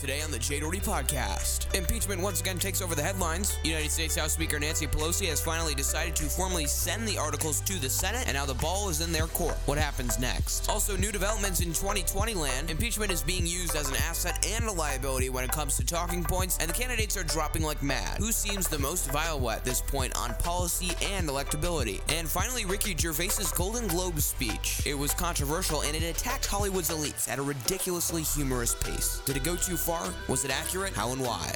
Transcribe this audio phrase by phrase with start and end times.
[0.00, 1.74] Today on the Jay Doherty Podcast.
[1.74, 3.56] Impeachment once again takes over the headlines.
[3.64, 7.80] United States House Speaker Nancy Pelosi has finally decided to formally send the articles to
[7.80, 9.56] the Senate, and now the ball is in their court.
[9.64, 10.68] What happens next?
[10.68, 12.70] Also, new developments in 2020 land.
[12.70, 16.22] Impeachment is being used as an asset and a liability when it comes to talking
[16.22, 18.18] points, and the candidates are dropping like mad.
[18.18, 22.02] Who seems the most vile at this point on policy and electability?
[22.12, 24.82] And finally, Ricky Gervais's Golden Globe speech.
[24.84, 29.22] It was controversial and it attacked Hollywood's elites at a ridiculously humorous pace.
[29.24, 30.12] Did it go too far?
[30.26, 30.92] Was it accurate?
[30.92, 31.52] How and why?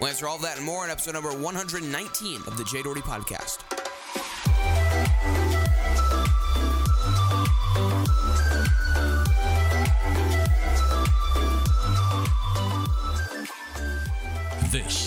[0.00, 3.02] We'll answer all of that and more in episode number 119 of the Jay Doherty
[3.02, 3.58] Podcast.
[14.72, 15.01] This is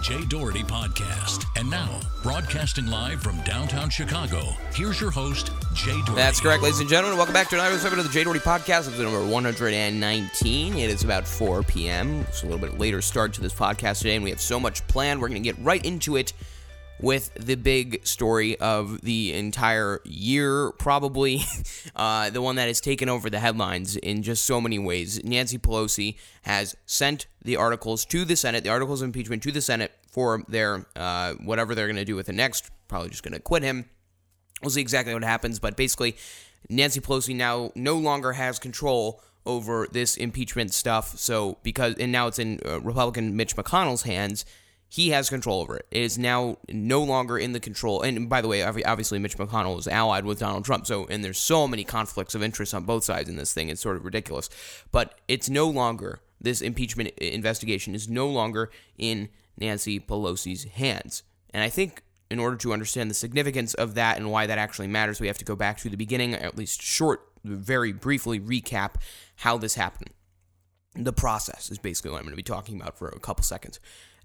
[0.00, 1.44] Jay Doherty Podcast.
[1.56, 4.40] And now, broadcasting live from downtown Chicago,
[4.72, 6.14] here's your host, Jay Doherty.
[6.14, 7.16] That's correct, ladies and gentlemen.
[7.16, 10.78] Welcome back to another episode of the Jay Doherty Podcast, episode number 119.
[10.78, 12.20] It is about 4 p.m.
[12.28, 14.86] It's a little bit later start to this podcast today, and we have so much
[14.86, 15.20] planned.
[15.20, 16.32] We're going to get right into it
[17.00, 21.42] with the big story of the entire year, probably
[21.96, 25.22] uh, the one that has taken over the headlines in just so many ways.
[25.24, 29.60] Nancy Pelosi has sent the articles to the Senate, the articles of impeachment to the
[29.60, 32.70] Senate for their uh, whatever they're going to do with it next.
[32.88, 33.84] Probably just going to quit him.
[34.62, 36.16] We'll see exactly what happens, but basically,
[36.68, 41.16] Nancy Pelosi now no longer has control over this impeachment stuff.
[41.18, 44.44] So because and now it's in uh, Republican Mitch McConnell's hands
[44.88, 45.86] he has control over it.
[45.90, 48.02] It is now no longer in the control.
[48.02, 50.86] And by the way, obviously Mitch McConnell is allied with Donald Trump.
[50.86, 53.68] So and there's so many conflicts of interest on both sides in this thing.
[53.68, 54.48] It's sort of ridiculous.
[54.90, 61.22] But it's no longer this impeachment investigation is no longer in Nancy Pelosi's hands.
[61.52, 64.86] And I think in order to understand the significance of that and why that actually
[64.86, 68.94] matters, we have to go back to the beginning, at least short, very briefly recap
[69.36, 70.10] how this happened.
[70.94, 73.80] The process is basically what I'm going to be talking about for a couple seconds.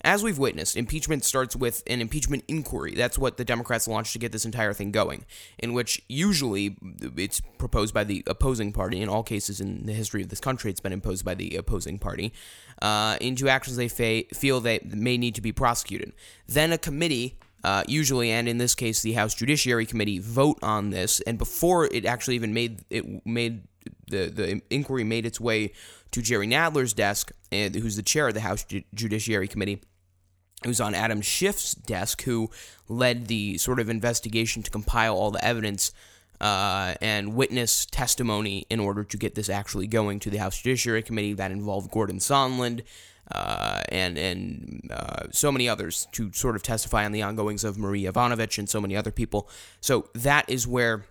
[0.06, 2.94] As we've witnessed, impeachment starts with an impeachment inquiry.
[2.94, 5.26] That's what the Democrats launched to get this entire thing going,
[5.60, 6.76] in which usually
[7.16, 9.02] it's proposed by the opposing party.
[9.02, 12.00] In all cases in the history of this country, it's been imposed by the opposing
[12.00, 12.34] party
[12.82, 16.12] uh, into actions they feel that may need to be prosecuted.
[16.48, 20.90] Then a committee uh, usually, and in this case, the House Judiciary Committee vote on
[20.90, 23.64] this, and before it actually even made it made
[24.08, 25.72] the the inquiry made its way
[26.12, 29.82] to Jerry Nadler's desk, and who's the chair of the House Ju- Judiciary Committee.
[30.64, 32.50] It was on Adam Schiff's desk, who
[32.88, 35.92] led the sort of investigation to compile all the evidence
[36.42, 41.02] uh, and witness testimony in order to get this actually going to the House Judiciary
[41.02, 41.34] Committee.
[41.34, 42.84] That involved Gordon Sondland
[43.32, 47.78] uh, and and uh, so many others to sort of testify on the ongoings of
[47.78, 49.50] Marie Yovanovitch and so many other people.
[49.80, 51.06] So that is where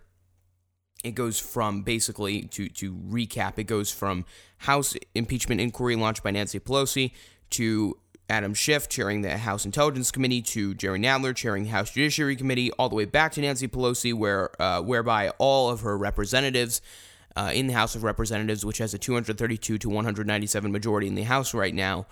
[1.03, 3.59] it goes from basically to to recap.
[3.59, 4.25] It goes from
[4.59, 7.13] House impeachment inquiry launched by Nancy Pelosi
[7.51, 7.99] to
[8.33, 12.73] Adam Schiff chairing the House Intelligence Committee to Jerry Nadler chairing the House Judiciary Committee,
[12.73, 16.81] all the way back to Nancy Pelosi, where uh, whereby all of her representatives
[17.37, 21.25] uh, in the House of Representatives, which has a 232 to 197 majority in the
[21.25, 22.07] House right now,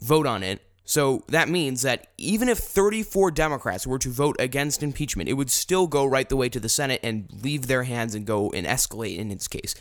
[0.00, 0.62] vote on it.
[0.84, 5.50] So that means that even if 34 Democrats were to vote against impeachment, it would
[5.50, 8.64] still go right the way to the Senate and leave their hands and go and
[8.64, 9.74] escalate in its case.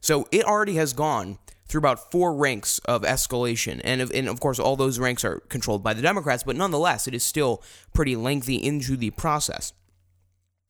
[0.00, 3.80] So it already has gone through about four ranks of escalation.
[3.84, 7.08] And of, and of course, all those ranks are controlled by the Democrats, but nonetheless,
[7.08, 9.72] it is still pretty lengthy into the process.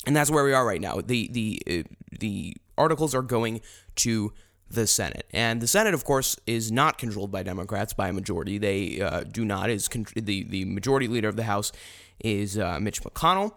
[0.06, 1.00] And that's where we are right now.
[1.00, 1.88] The, the, uh,
[2.20, 3.60] the articles are going
[3.96, 4.32] to
[4.70, 5.26] the Senate.
[5.32, 8.58] And the Senate, of course, is not controlled by Democrats by a majority.
[8.58, 9.70] They uh, do not.
[9.70, 11.72] Is con- the, the majority leader of the House
[12.20, 13.54] is uh, Mitch McConnell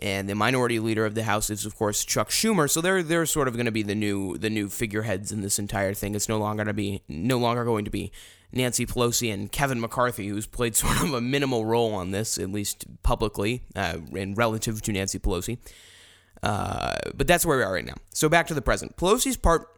[0.00, 2.70] and the minority leader of the House is, of course, Chuck Schumer.
[2.70, 5.58] So they're they're sort of going to be the new the new figureheads in this
[5.58, 6.14] entire thing.
[6.14, 8.10] It's no longer to be no longer going to be
[8.52, 12.50] Nancy Pelosi and Kevin McCarthy, who's played sort of a minimal role on this, at
[12.50, 15.58] least publicly, uh, and relative to Nancy Pelosi.
[16.42, 17.96] Uh, but that's where we are right now.
[18.14, 18.96] So back to the present.
[18.96, 19.68] Pelosi's part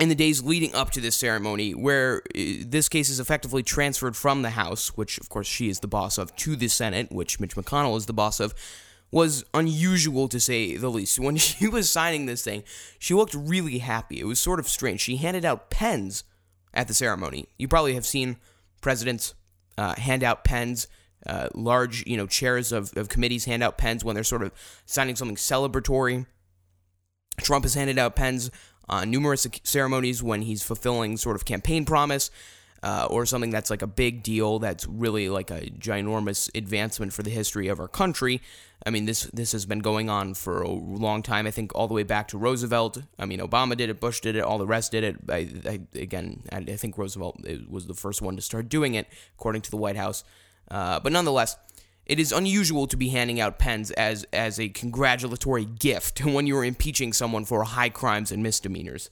[0.00, 4.16] in the days leading up to this ceremony, where uh, this case is effectively transferred
[4.16, 7.38] from the House, which of course she is the boss of, to the Senate, which
[7.38, 8.54] Mitch McConnell is the boss of
[9.14, 11.20] was unusual to say the least.
[11.20, 12.64] When she was signing this thing,
[12.98, 14.18] she looked really happy.
[14.18, 15.00] It was sort of strange.
[15.00, 16.24] She handed out pens
[16.74, 17.46] at the ceremony.
[17.56, 18.38] You probably have seen
[18.80, 19.34] presidents
[19.78, 20.88] uh, hand out pens.
[21.26, 24.52] Uh, large, you know, chairs of, of committees hand out pens when they're sort of
[24.84, 26.26] signing something celebratory.
[27.38, 28.50] Trump has handed out pens
[28.88, 32.30] on numerous ceremonies when he's fulfilling sort of campaign promise.
[32.84, 37.22] Uh, or something that's like a big deal that's really like a ginormous advancement for
[37.22, 38.42] the history of our country.
[38.84, 41.46] I mean, this this has been going on for a long time.
[41.46, 42.98] I think all the way back to Roosevelt.
[43.18, 45.16] I mean, Obama did it, Bush did it, all the rest did it.
[45.30, 47.40] I, I, again, I, think Roosevelt
[47.70, 49.08] was the first one to start doing it,
[49.38, 50.22] according to the White House.
[50.70, 51.56] Uh, but nonetheless,
[52.04, 56.54] it is unusual to be handing out pens as as a congratulatory gift when you
[56.58, 59.08] are impeaching someone for high crimes and misdemeanors.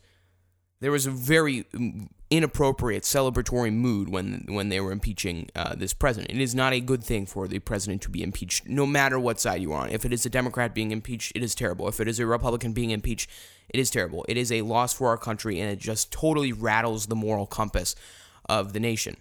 [0.80, 5.92] There was a very mm, inappropriate celebratory mood when when they were impeaching uh, this
[5.92, 6.32] president.
[6.32, 9.38] It is not a good thing for the president to be impeached, no matter what
[9.38, 9.90] side you are on.
[9.90, 11.88] If it is a Democrat being impeached, it is terrible.
[11.88, 13.28] If it is a Republican being impeached,
[13.68, 14.24] it is terrible.
[14.30, 17.94] It is a loss for our country, and it just totally rattles the moral compass
[18.48, 19.18] of the nation.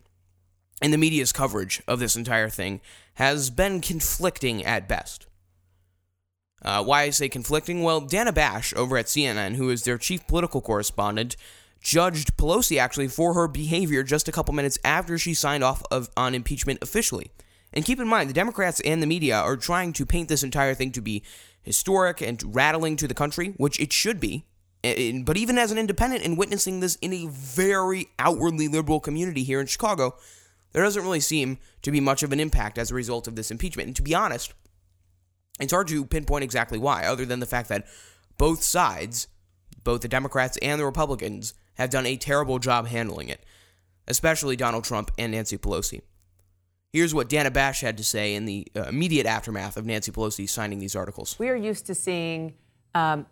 [0.81, 2.79] And the media's coverage of this entire thing
[3.15, 5.27] has been conflicting at best.
[6.63, 7.83] Uh, why I say conflicting?
[7.83, 11.35] Well, Dana Bash over at CNN, who is their chief political correspondent,
[11.81, 16.09] judged Pelosi actually for her behavior just a couple minutes after she signed off of,
[16.15, 17.31] on impeachment officially.
[17.73, 20.73] And keep in mind, the Democrats and the media are trying to paint this entire
[20.73, 21.23] thing to be
[21.61, 24.45] historic and rattling to the country, which it should be.
[24.83, 29.61] But even as an independent and witnessing this in a very outwardly liberal community here
[29.61, 30.15] in Chicago,
[30.73, 33.51] there doesn't really seem to be much of an impact as a result of this
[33.51, 33.87] impeachment.
[33.87, 34.53] And to be honest,
[35.59, 37.85] it's hard to pinpoint exactly why, other than the fact that
[38.37, 39.27] both sides,
[39.83, 43.43] both the Democrats and the Republicans, have done a terrible job handling it,
[44.07, 46.01] especially Donald Trump and Nancy Pelosi.
[46.93, 50.47] Here's what Dana Bash had to say in the uh, immediate aftermath of Nancy Pelosi
[50.47, 51.37] signing these articles.
[51.39, 52.53] We are used to seeing
[52.93, 53.25] um,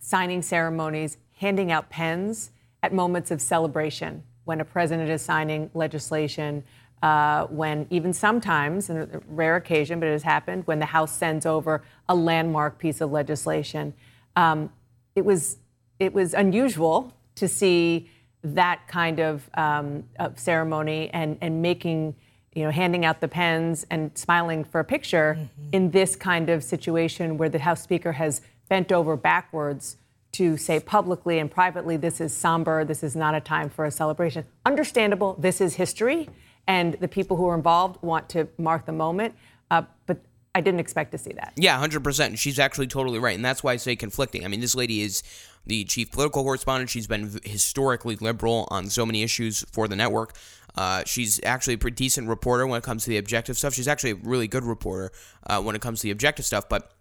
[0.00, 2.50] signing ceremonies, handing out pens
[2.82, 6.64] at moments of celebration when a president is signing legislation
[7.02, 11.12] uh, when even sometimes, in a rare occasion, but it has happened, when the House
[11.12, 13.94] sends over a landmark piece of legislation.
[14.36, 14.70] Um,
[15.14, 15.56] it was
[16.00, 18.10] it was unusual to see
[18.42, 22.16] that kind of, um, of ceremony and and making
[22.54, 25.68] you know handing out the pens and smiling for a picture mm-hmm.
[25.72, 29.98] in this kind of situation where the House Speaker has bent over backwards
[30.32, 33.90] to say publicly and privately this is somber, this is not a time for a
[33.90, 34.44] celebration.
[34.64, 36.28] Understandable, this is history
[36.66, 39.34] and the people who are involved want to mark the moment.
[39.70, 40.18] Uh, but
[40.54, 41.52] I didn't expect to see that.
[41.56, 42.38] Yeah, 100%.
[42.38, 43.34] She's actually totally right.
[43.34, 44.44] And that's why I say conflicting.
[44.44, 45.22] I mean, this lady is
[45.66, 46.90] the chief political correspondent.
[46.90, 50.34] She's been historically liberal on so many issues for the network.
[50.76, 53.74] Uh, she's actually a pretty decent reporter when it comes to the objective stuff.
[53.74, 55.10] She's actually a really good reporter
[55.46, 56.68] uh, when it comes to the objective stuff.
[56.68, 56.92] But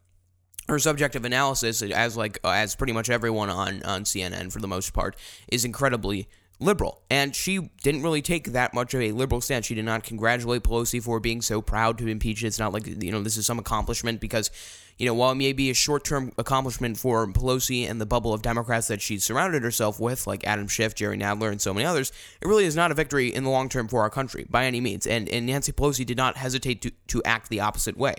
[0.67, 4.67] her subjective analysis, as like uh, as pretty much everyone on on CNN for the
[4.67, 5.15] most part,
[5.51, 6.27] is incredibly
[6.59, 7.01] liberal.
[7.09, 9.65] And she didn't really take that much of a liberal stance.
[9.65, 12.43] She did not congratulate Pelosi for being so proud to impeach.
[12.43, 14.51] It's not like, you know, this is some accomplishment because,
[14.97, 18.33] you know, while it may be a short term accomplishment for Pelosi and the bubble
[18.33, 21.85] of Democrats that she's surrounded herself with, like Adam Schiff, Jerry Nadler, and so many
[21.85, 22.11] others,
[22.41, 24.81] it really is not a victory in the long term for our country by any
[24.81, 25.07] means.
[25.07, 28.15] And, and Nancy Pelosi did not hesitate to, to act the opposite way.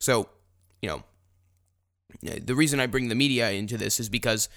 [0.00, 0.28] So,
[0.80, 1.02] you know,
[2.22, 4.48] the reason I bring the media into this is because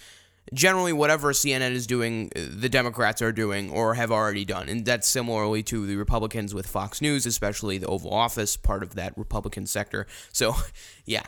[0.53, 4.69] generally whatever CNN is doing, the Democrats are doing or have already done.
[4.69, 8.95] And that's similarly to the Republicans with Fox News, especially the Oval Office, part of
[8.95, 10.07] that Republican sector.
[10.31, 10.55] So,
[11.05, 11.23] yeah,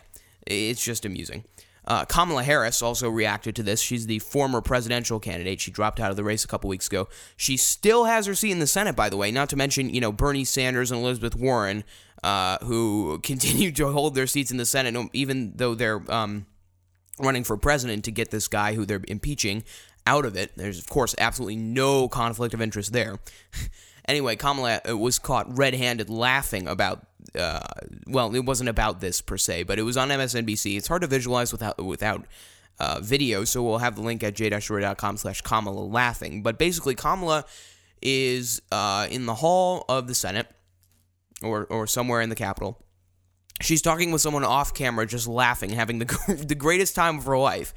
[0.45, 1.45] it's just amusing.
[1.85, 3.81] Uh, Kamala Harris also reacted to this.
[3.81, 5.59] She's the former presidential candidate.
[5.59, 7.09] She dropped out of the race a couple weeks ago.
[7.35, 9.31] She still has her seat in the Senate, by the way.
[9.31, 11.83] Not to mention, you know, Bernie Sanders and Elizabeth Warren,
[12.23, 16.45] uh, who continue to hold their seats in the Senate, even though they're um,
[17.19, 19.63] running for president to get this guy who they're impeaching
[20.05, 20.51] out of it.
[20.55, 23.19] There's, of course, absolutely no conflict of interest there.
[24.07, 27.07] anyway, Kamala uh, was caught red handed laughing about.
[27.37, 27.61] Uh,
[28.05, 30.77] well, it wasn't about this per se, but it was on MSNBC.
[30.77, 32.25] It's hard to visualize without without
[32.79, 36.43] uh, video, so we'll have the link at j-doherty.com slash Kamala laughing.
[36.43, 37.45] But basically, Kamala
[38.01, 40.47] is uh, in the hall of the Senate
[41.41, 42.82] or, or somewhere in the Capitol
[43.61, 47.37] she's talking with someone off camera, just laughing, having the, the greatest time of her
[47.37, 47.73] life.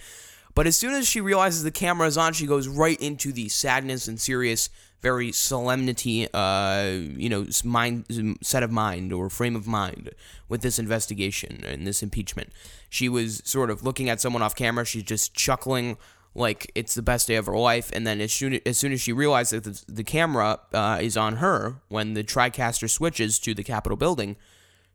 [0.54, 3.50] But as soon as she realizes the camera is on, she goes right into the
[3.50, 4.71] sadness and serious,
[5.02, 10.12] very solemnity, uh, you know, mind set of mind or frame of mind
[10.49, 12.50] with this investigation and this impeachment.
[12.88, 14.87] She was sort of looking at someone off camera.
[14.87, 15.99] She's just chuckling
[16.35, 17.90] like it's the best day of her life.
[17.92, 21.18] And then as soon as, soon as she realizes that the, the camera uh, is
[21.18, 24.37] on her when the TriCaster switches to the Capitol building,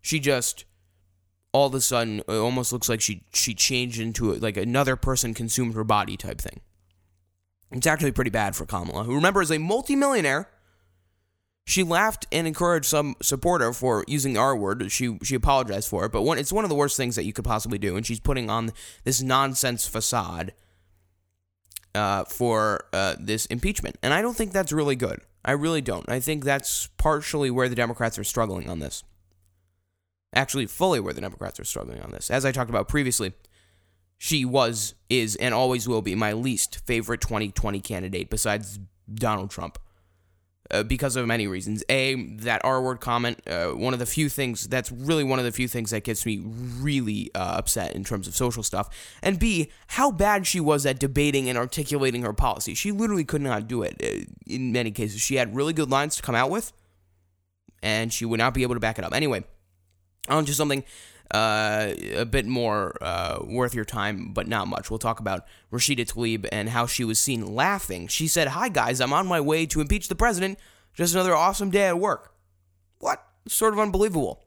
[0.01, 0.65] she just
[1.53, 4.95] all of a sudden it almost looks like she she changed into a, like another
[4.95, 6.61] person consumed her body type thing.
[7.71, 10.49] It's actually pretty bad for Kamala, who remember is a multimillionaire.
[11.65, 14.91] She laughed and encouraged some supporter for using the R word.
[14.91, 17.33] She she apologized for it, but one, it's one of the worst things that you
[17.33, 17.95] could possibly do.
[17.95, 18.71] And she's putting on
[19.03, 20.53] this nonsense facade
[21.95, 23.97] uh, for uh, this impeachment.
[24.01, 25.21] And I don't think that's really good.
[25.43, 26.07] I really don't.
[26.09, 29.03] I think that's partially where the Democrats are struggling on this.
[30.33, 32.31] Actually, fully where the Democrats are struggling on this.
[32.31, 33.33] As I talked about previously,
[34.17, 38.79] she was, is, and always will be my least favorite 2020 candidate besides
[39.13, 39.77] Donald Trump.
[40.71, 41.83] Uh, because of many reasons.
[41.89, 45.43] A, that R word comment, uh, one of the few things, that's really one of
[45.43, 48.87] the few things that gets me really uh, upset in terms of social stuff.
[49.21, 52.73] And B, how bad she was at debating and articulating her policy.
[52.73, 55.19] She literally could not do it uh, in many cases.
[55.19, 56.71] She had really good lines to come out with,
[57.83, 59.13] and she would not be able to back it up.
[59.13, 59.43] Anyway,
[60.29, 60.83] on to something
[61.31, 64.89] uh, a bit more uh, worth your time, but not much.
[64.89, 68.07] We'll talk about Rashida Tlaib and how she was seen laughing.
[68.07, 70.59] She said, Hi, guys, I'm on my way to impeach the president.
[70.93, 72.33] Just another awesome day at work.
[72.99, 73.23] What?
[73.47, 74.43] Sort of unbelievable.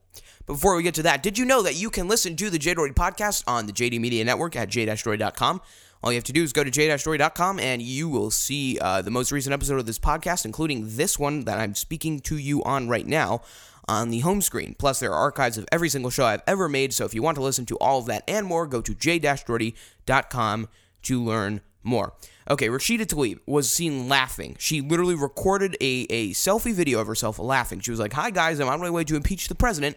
[0.46, 2.92] Before we get to that, did you know that you can listen to the Doherty
[2.92, 5.62] podcast on the JD Media Network at j-doherty.com?
[6.02, 9.10] All you have to do is go to j-doherty.com and you will see uh, the
[9.10, 12.90] most recent episode of this podcast, including this one that I'm speaking to you on
[12.90, 13.40] right now
[13.88, 14.74] on the home screen.
[14.78, 17.36] Plus, there are archives of every single show I've ever made, so if you want
[17.36, 20.68] to listen to all of that and more, go to j-doherty.com
[21.02, 22.14] to learn more.
[22.50, 24.56] Okay, Rashida Tlaib was seen laughing.
[24.58, 27.80] She literally recorded a, a selfie video of herself laughing.
[27.80, 29.96] She was like, Hi guys, I'm on my way to impeach the president.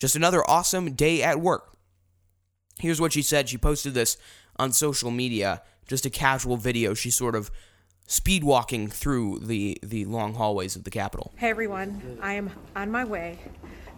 [0.00, 1.76] Just another awesome day at work.
[2.78, 3.48] Here's what she said.
[3.48, 4.16] She posted this
[4.56, 6.94] on social media, just a casual video.
[6.94, 7.50] She sort of
[8.06, 11.32] speed walking through the, the long hallways of the Capitol.
[11.36, 13.38] Hey everyone, I am on my way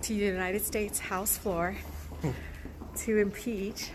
[0.02, 1.76] to the United States House floor
[2.96, 3.90] to impeach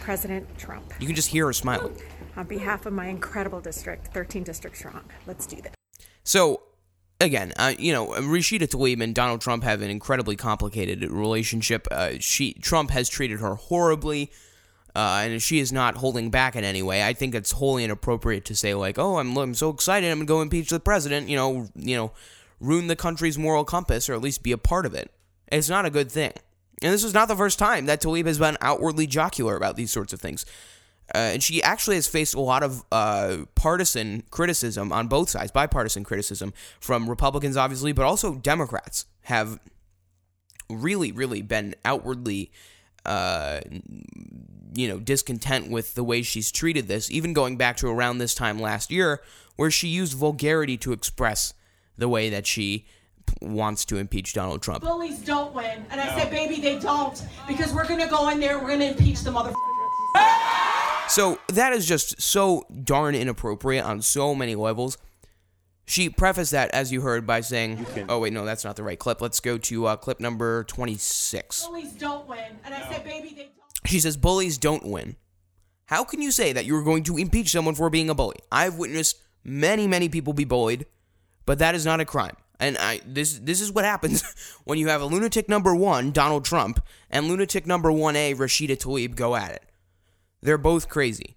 [0.00, 0.92] President Trump.
[1.00, 1.96] You can just hear her smiling.
[2.36, 5.72] On behalf of my incredible district, 13 districts strong, let's do this.
[6.22, 6.62] So,
[7.20, 11.88] again, uh, you know, Rashida Tlaib and Donald Trump have an incredibly complicated relationship.
[11.90, 14.30] Uh, she Trump has treated her horribly.
[14.98, 17.04] Uh, and she is not holding back in any way.
[17.04, 20.26] I think it's wholly inappropriate to say like, "Oh, I'm I'm so excited, I'm gonna
[20.26, 22.10] go impeach the president." You know, you know,
[22.58, 25.12] ruin the country's moral compass, or at least be a part of it.
[25.52, 26.32] It's not a good thing.
[26.82, 29.92] And this is not the first time that Tlaib has been outwardly jocular about these
[29.92, 30.44] sorts of things.
[31.14, 35.52] Uh, and she actually has faced a lot of uh, partisan criticism on both sides,
[35.52, 39.60] bipartisan criticism from Republicans, obviously, but also Democrats have
[40.68, 42.50] really, really been outwardly
[43.06, 43.60] uh,
[44.74, 48.34] you know, discontent with the way she's treated this, even going back to around this
[48.34, 49.20] time last year,
[49.56, 51.54] where she used vulgarity to express
[51.96, 52.86] the way that she
[53.42, 54.82] wants to impeach Donald Trump.
[54.82, 55.84] Bullies don't win.
[55.90, 57.22] And I said, baby, they don't.
[57.46, 59.52] Because we're going to go in there, we're going to impeach the mother.
[61.08, 64.98] So that is just so darn inappropriate on so many levels.
[65.86, 68.98] She prefaced that, as you heard, by saying, "Oh wait, no, that's not the right
[68.98, 69.22] clip.
[69.22, 72.58] Let's go to uh, clip number 26." Bullies don't win.
[72.62, 73.57] And I said, baby, they don't.
[73.86, 75.16] She says, "Bullies don't win."
[75.86, 78.36] How can you say that you are going to impeach someone for being a bully?
[78.52, 80.84] I've witnessed many, many people be bullied,
[81.46, 82.36] but that is not a crime.
[82.60, 84.22] And I this this is what happens
[84.64, 88.76] when you have a lunatic number one, Donald Trump, and lunatic number one A, Rashida
[88.76, 89.62] Tlaib, go at it.
[90.42, 91.36] They're both crazy.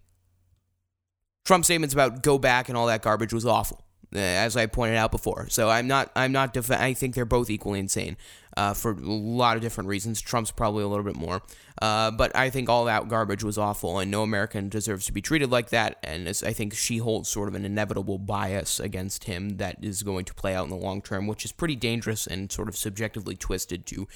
[1.46, 5.12] Trump's statements about go back and all that garbage was awful, as I pointed out
[5.12, 5.48] before.
[5.50, 8.18] So I'm not I'm not def- I think they're both equally insane
[8.58, 10.22] uh, for a lot of different reasons.
[10.22, 11.42] Trump's probably a little bit more,
[11.82, 15.22] uh, but I think all that garbage was awful, and no American deserves to be
[15.22, 15.98] treated like that.
[16.04, 20.26] And I think she holds sort of an inevitable bias against him that is going
[20.26, 23.36] to play out in the long term, which is pretty dangerous and sort of subjectively
[23.36, 24.08] twisted to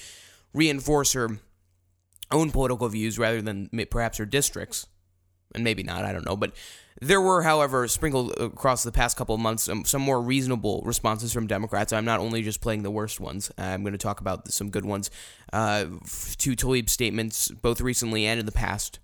[0.52, 1.38] reinforce her
[2.30, 4.86] own political views rather than perhaps her districts.
[5.56, 6.36] And maybe not, I don't know.
[6.36, 6.52] But
[7.00, 11.32] there were, however, sprinkled across the past couple of months some, some more reasonable responses
[11.32, 11.92] from Democrats.
[11.92, 14.84] I'm not only just playing the worst ones, I'm going to talk about some good
[14.84, 15.10] ones
[15.52, 15.86] uh,
[16.38, 19.00] to Tlaib's statements, both recently and in the past.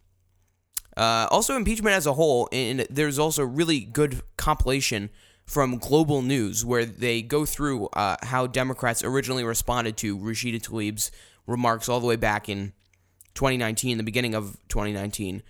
[0.96, 5.10] Uh, also, impeachment as a whole, and there's also really good compilation
[5.44, 11.10] from Global News where they go through uh, how Democrats originally responded to Rashida Tlaib's
[11.46, 12.72] remarks all the way back in
[13.34, 15.42] 2019, the beginning of 2019.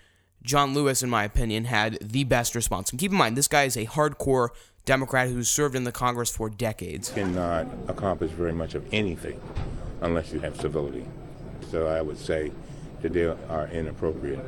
[0.43, 2.91] John Lewis, in my opinion, had the best response.
[2.91, 4.49] And keep in mind, this guy is a hardcore
[4.85, 7.11] Democrat who's served in the Congress for decades.
[7.11, 9.41] cannot accomplish very much of anything
[10.01, 11.07] unless you have civility.
[11.71, 12.51] So I would say
[13.01, 14.45] that they are inappropriate.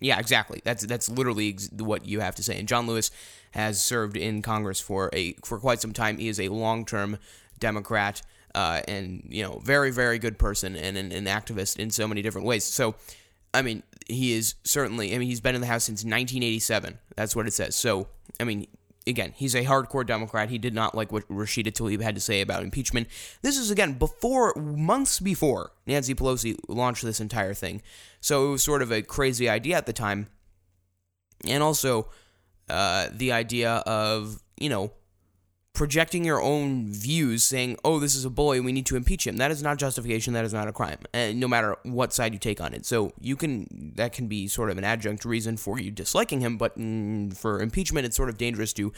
[0.00, 0.60] Yeah, exactly.
[0.64, 2.58] That's that's literally ex- what you have to say.
[2.58, 3.10] And John Lewis
[3.52, 6.18] has served in Congress for a for quite some time.
[6.18, 7.18] He is a long term
[7.58, 8.22] Democrat
[8.54, 12.22] uh, and you know very very good person and an, an activist in so many
[12.22, 12.64] different ways.
[12.64, 12.94] So,
[13.52, 15.14] I mean, he is certainly.
[15.14, 16.98] I mean, he's been in the House since 1987.
[17.16, 17.76] That's what it says.
[17.76, 18.66] So, I mean.
[19.06, 20.50] Again, he's a hardcore Democrat.
[20.50, 23.08] He did not like what Rashida Tlaib had to say about impeachment.
[23.40, 27.80] This is again before months before Nancy Pelosi launched this entire thing,
[28.20, 30.28] so it was sort of a crazy idea at the time
[31.46, 32.08] and also
[32.68, 34.92] uh, the idea of you know
[35.72, 39.36] projecting your own views, saying, "Oh, this is a bully, we need to impeach him."
[39.36, 40.34] That is not justification.
[40.34, 42.84] That is not a crime, and no matter what side you take on it.
[42.86, 46.58] So you can that can be sort of an adjunct reason for you disliking him,
[46.58, 48.92] but mm, for impeachment, it's sort of dangerous to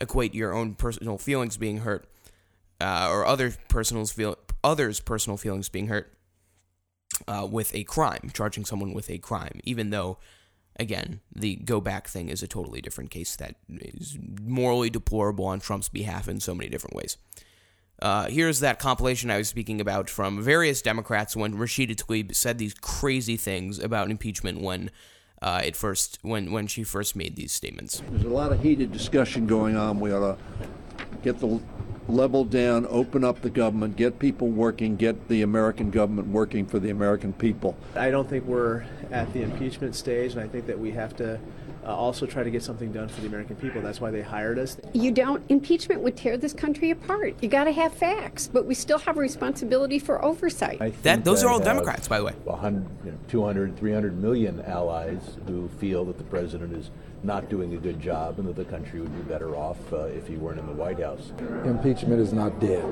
[0.00, 2.06] equate your own personal feelings being hurt
[2.80, 6.12] uh, or other personal feel others' personal feelings being hurt
[7.28, 10.18] uh, with a crime, charging someone with a crime, even though
[10.76, 15.60] again, the go back thing is a totally different case that is morally deplorable on
[15.60, 17.16] Trump's behalf in so many different ways.
[18.00, 22.58] Uh, here's that compilation I was speaking about from various Democrats when Rashida Tlaib said
[22.58, 24.90] these crazy things about impeachment when
[25.40, 28.02] uh, it first when when she first made these statements.
[28.10, 30.00] There's a lot of heated discussion going on.
[30.00, 30.38] We ought to
[31.22, 31.60] get the
[32.08, 36.78] level down, open up the government, get people working, get the American government working for
[36.78, 37.76] the American people.
[37.94, 41.38] I don't think we're at the impeachment stage, and I think that we have to
[41.84, 43.82] uh, also try to get something done for the American people.
[43.82, 44.78] That's why they hired us.
[44.94, 47.34] You don't, impeachment would tear this country apart.
[47.42, 50.80] You got to have facts, but we still have a responsibility for oversight.
[51.02, 52.32] That Those are all Democrats, by the way.
[52.44, 56.90] 100, you know, 200, 300 million allies who feel that the president is
[57.24, 60.26] not doing a good job and that the country would be better off uh, if
[60.26, 61.32] he weren't in the White House.
[61.64, 62.84] Impeachment is not dead.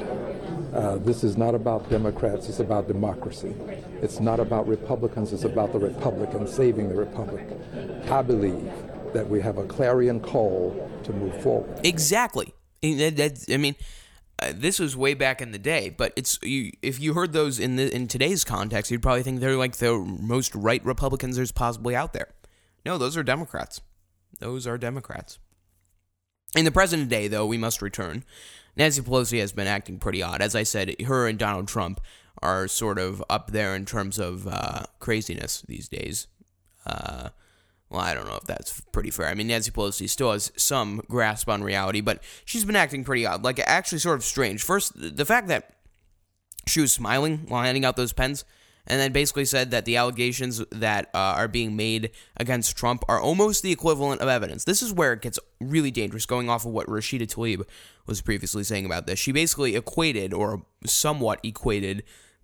[0.74, 3.54] Uh, this is not about Democrats, it's about democracy.
[4.02, 7.46] It's not about Republicans, it's about the Republicans saving the Republic.
[8.08, 8.70] I believe
[9.12, 11.80] that we have a clarion call to move forward.
[11.84, 12.54] Exactly.
[12.82, 13.74] I mean,
[14.40, 17.60] uh, this was way back in the day, but it's you, if you heard those
[17.60, 21.52] in the in today's context, you'd probably think they're like the most right Republicans there's
[21.52, 22.28] possibly out there.
[22.86, 23.82] No, those are Democrats.
[24.40, 25.38] Those are Democrats.
[26.56, 28.24] In the present day, though, we must return.
[28.76, 30.42] Nancy Pelosi has been acting pretty odd.
[30.42, 32.00] As I said, her and Donald Trump
[32.42, 36.26] are sort of up there in terms of uh, craziness these days.
[36.86, 37.28] Uh,
[37.88, 39.26] well, I don't know if that's pretty fair.
[39.26, 43.26] I mean, Nancy Pelosi still has some grasp on reality, but she's been acting pretty
[43.26, 43.44] odd.
[43.44, 44.62] Like, actually, sort of strange.
[44.62, 45.74] First, the fact that
[46.66, 48.44] she was smiling while handing out those pens
[48.90, 53.20] and then basically said that the allegations that uh, are being made against Trump are
[53.20, 54.64] almost the equivalent of evidence.
[54.64, 57.62] This is where it gets really dangerous, going off of what Rashida Tlaib
[58.06, 59.16] was previously saying about this.
[59.20, 62.02] She basically equated, or somewhat equated,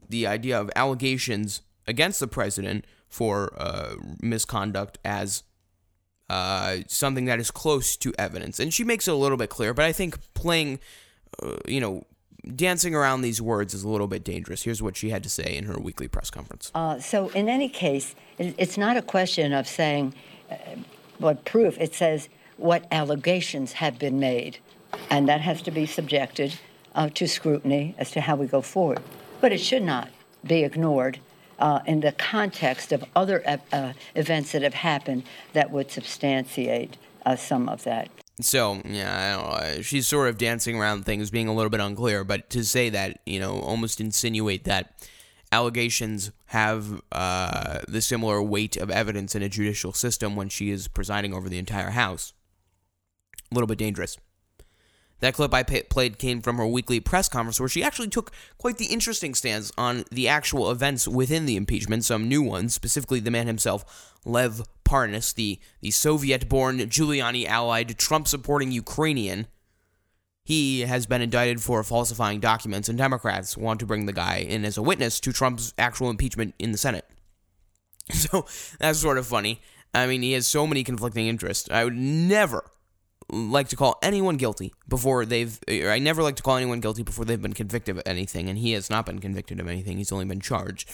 [0.09, 5.42] the idea of allegations against the president for uh, misconduct as
[6.30, 8.61] uh, something that is close to evidence.
[8.61, 10.78] And she makes it a little bit clear, but I think playing,
[11.42, 12.04] uh, you know,
[12.54, 14.62] dancing around these words is a little bit dangerous.
[14.62, 16.70] Here's what she had to say in her weekly press conference.
[16.74, 20.14] Uh, so, in any case, it's not a question of saying
[20.50, 20.56] uh,
[21.18, 24.59] what proof, it says what allegations have been made.
[25.11, 26.59] And that has to be subjected
[26.94, 29.00] uh, to scrutiny as to how we go forward.
[29.40, 30.09] But it should not
[30.44, 31.18] be ignored
[31.59, 37.37] uh, in the context of other uh, events that have happened that would substantiate uh,
[37.37, 38.09] some of that.
[38.40, 42.22] So yeah, she's sort of dancing around things, being a little bit unclear.
[42.25, 45.07] But to say that, you know, almost insinuate that
[45.53, 50.88] allegations have uh, the similar weight of evidence in a judicial system when she is
[50.88, 52.35] presiding over the entire House,
[53.51, 54.18] a little bit dangerous.
[55.20, 58.76] That clip I played came from her weekly press conference where she actually took quite
[58.76, 63.31] the interesting stance on the actual events within the impeachment, some new ones, specifically the
[63.31, 69.46] man himself, Lev Parnas, the, the Soviet born Giuliani allied Trump supporting Ukrainian.
[70.44, 74.64] He has been indicted for falsifying documents, and Democrats want to bring the guy in
[74.64, 77.09] as a witness to Trump's actual impeachment in the Senate.
[78.12, 78.46] So
[78.79, 79.61] that's sort of funny.
[79.92, 81.68] I mean, he has so many conflicting interests.
[81.68, 82.70] I would never
[83.30, 85.58] like to call anyone guilty before they've.
[85.68, 88.72] I never like to call anyone guilty before they've been convicted of anything, and he
[88.72, 89.98] has not been convicted of anything.
[89.98, 90.88] He's only been charged.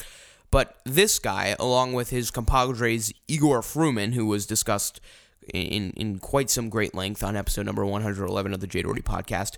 [0.51, 5.01] But this guy, along with his compadres Igor Fruman, who was discussed
[5.53, 9.57] in, in quite some great length on episode number 111 of the Jay Doherty podcast,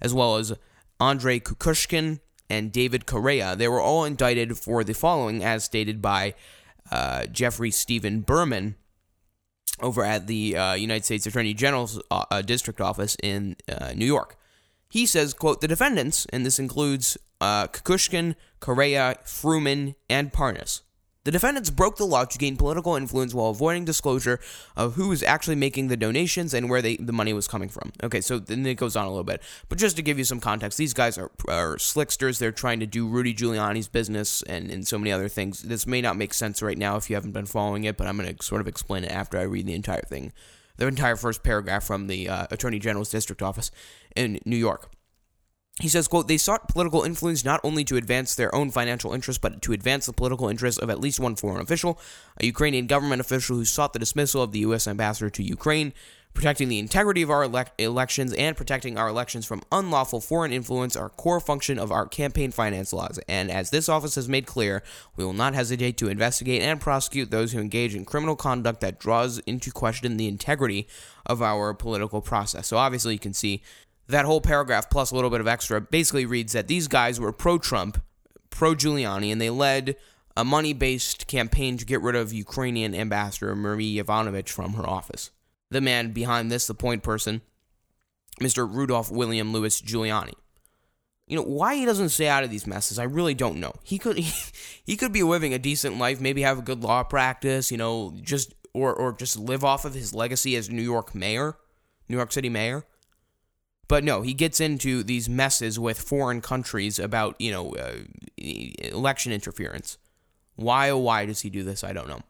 [0.00, 0.52] as well as
[1.00, 3.56] Andre Kukushkin and David Correia.
[3.56, 6.34] they were all indicted for the following, as stated by
[6.90, 8.76] uh, Geoffrey Stephen Berman
[9.80, 14.06] over at the uh, United States Attorney General's uh, uh, district office in uh, New
[14.06, 14.36] York.
[14.90, 20.82] He says, quote, the defendants, and this includes uh, Kukushkin, Correia, Fruman, and Parnas,
[21.26, 24.38] the defendants broke the law to gain political influence while avoiding disclosure
[24.76, 27.90] of who was actually making the donations and where they, the money was coming from.
[28.00, 29.42] Okay, so then it goes on a little bit.
[29.68, 32.38] But just to give you some context, these guys are, are slicksters.
[32.38, 35.62] They're trying to do Rudy Giuliani's business and, and so many other things.
[35.62, 38.16] This may not make sense right now if you haven't been following it, but I'm
[38.16, 40.32] going to sort of explain it after I read the entire thing.
[40.76, 43.72] The entire first paragraph from the uh, Attorney General's district office
[44.14, 44.90] in New York.
[45.80, 49.38] He says, quote, they sought political influence not only to advance their own financial interests,
[49.38, 52.00] but to advance the political interests of at least one foreign official,
[52.40, 54.88] a Ukrainian government official who sought the dismissal of the U.S.
[54.88, 55.92] ambassador to Ukraine,
[56.32, 60.96] protecting the integrity of our elec- elections and protecting our elections from unlawful foreign influence
[60.96, 63.18] are core function of our campaign finance laws.
[63.28, 64.82] And as this office has made clear,
[65.16, 68.98] we will not hesitate to investigate and prosecute those who engage in criminal conduct that
[68.98, 70.88] draws into question the integrity
[71.24, 72.66] of our political process.
[72.66, 73.62] So obviously you can see
[74.08, 77.32] that whole paragraph plus a little bit of extra basically reads that these guys were
[77.32, 78.02] pro Trump,
[78.50, 79.96] pro Giuliani, and they led
[80.36, 85.30] a money based campaign to get rid of Ukrainian ambassador Marie Yovanovitch from her office.
[85.70, 87.42] The man behind this, the point person,
[88.40, 88.70] Mr.
[88.70, 90.34] Rudolph William Louis Giuliani.
[91.26, 93.00] You know why he doesn't stay out of these messes.
[93.00, 93.72] I really don't know.
[93.82, 94.32] He could he,
[94.84, 98.14] he could be living a decent life, maybe have a good law practice, you know,
[98.22, 101.56] just or or just live off of his legacy as New York mayor,
[102.08, 102.84] New York City mayor.
[103.88, 107.98] But no, he gets into these messes with foreign countries about, you know, uh,
[108.36, 109.98] election interference.
[110.56, 111.84] Why, oh, why does he do this?
[111.84, 112.22] I don't know.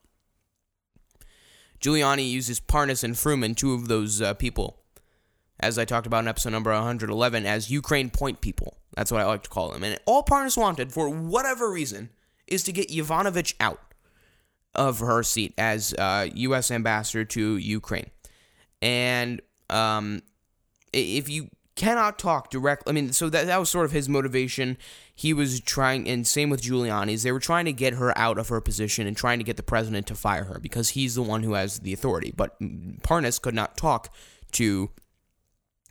[1.81, 4.83] Giuliani uses Parnas and Fruman, two of those uh, people,
[5.61, 8.79] as I talked about in episode number 111, as Ukraine point people.
[8.97, 9.85] That's what I like to call them.
[9.85, 12.11] And all Parnas wanted, for whatever reason,
[12.47, 13.81] is to get Yovanovitch out
[14.75, 16.71] of her seat as uh, U.S.
[16.71, 18.11] ambassador to Ukraine.
[18.83, 19.41] And
[19.71, 20.23] um,
[20.97, 24.79] if you cannot talk directly, I mean, so that, that was sort of his motivation.
[25.15, 28.49] He was trying, and same with Giuliani's, they were trying to get her out of
[28.49, 31.43] her position and trying to get the president to fire her because he's the one
[31.43, 32.33] who has the authority.
[32.35, 34.13] But Parnas could not talk
[34.53, 34.91] to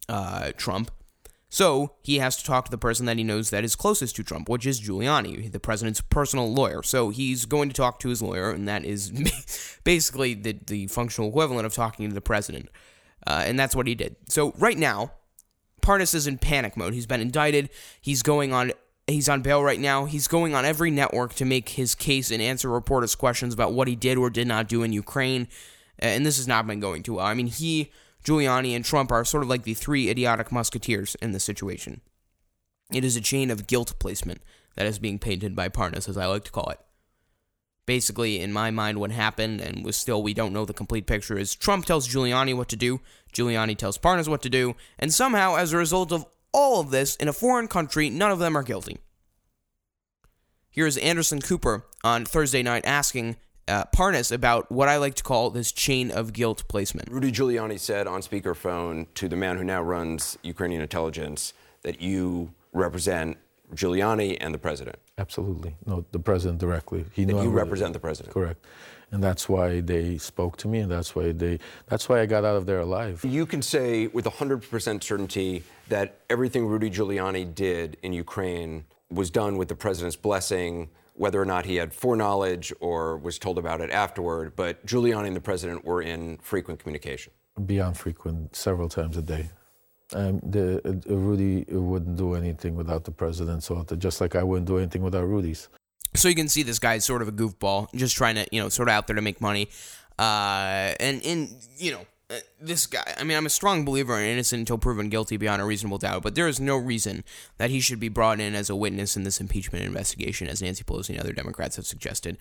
[0.09, 0.91] uh, Trump.
[1.49, 4.23] So he has to talk to the person that he knows that is closest to
[4.23, 6.83] Trump, which is Giuliani, the president's personal lawyer.
[6.83, 9.11] So he's going to talk to his lawyer, and that is
[9.83, 12.69] basically the, the functional equivalent of talking to the president.
[13.27, 14.15] Uh, and that's what he did.
[14.29, 15.11] So right now,
[15.81, 16.93] Parnas is in panic mode.
[16.93, 17.69] He's been indicted.
[18.01, 18.71] He's going on.
[19.07, 20.05] He's on bail right now.
[20.05, 23.88] He's going on every network to make his case and answer reporters' questions about what
[23.88, 25.47] he did or did not do in Ukraine.
[25.99, 27.25] And this has not been going too well.
[27.25, 27.91] I mean, he,
[28.23, 32.01] Giuliani, and Trump are sort of like the three idiotic musketeers in this situation.
[32.91, 34.41] It is a chain of guilt placement
[34.75, 36.79] that is being painted by Parnas, as I like to call it
[37.85, 41.37] basically, in my mind, what happened, and was still we don't know the complete picture,
[41.37, 43.01] is Trump tells Giuliani what to do,
[43.33, 47.15] Giuliani tells Parnas what to do, and somehow, as a result of all of this,
[47.17, 48.97] in a foreign country, none of them are guilty.
[50.69, 55.49] Here's Anderson Cooper on Thursday night asking uh, Parnas about what I like to call
[55.49, 57.09] this chain of guilt placement.
[57.09, 62.53] Rudy Giuliani said on speakerphone to the man who now runs Ukrainian intelligence that you
[62.73, 63.37] represent
[63.73, 64.97] Giuliani and the president.
[65.17, 65.75] Absolutely.
[65.86, 67.06] No, the president directly.
[67.13, 68.34] He knew you represent the president.
[68.34, 68.65] Correct.
[69.12, 72.43] And that's why they spoke to me, and that's why they that's why I got
[72.43, 73.23] out of there alive.
[73.23, 79.58] You can say with 100% certainty that everything Rudy Giuliani did in Ukraine was done
[79.58, 83.91] with the president's blessing, whether or not he had foreknowledge or was told about it
[83.91, 87.32] afterward, but Giuliani and the president were in frequent communication.
[87.65, 89.49] Beyond frequent, several times a day.
[90.13, 94.67] Um, the, uh, Rudy wouldn't do anything without the president, so just like I wouldn't
[94.67, 95.67] do anything without Rudy's.
[96.13, 98.61] So you can see this guy is sort of a goofball, just trying to, you
[98.61, 99.67] know, sort of out there to make money.
[100.17, 104.29] Uh, and, and, you know, uh, this guy, I mean, I'm a strong believer in
[104.29, 107.23] innocent until proven guilty beyond a reasonable doubt, but there is no reason
[107.57, 110.83] that he should be brought in as a witness in this impeachment investigation, as Nancy
[110.83, 112.37] Pelosi and other Democrats have suggested.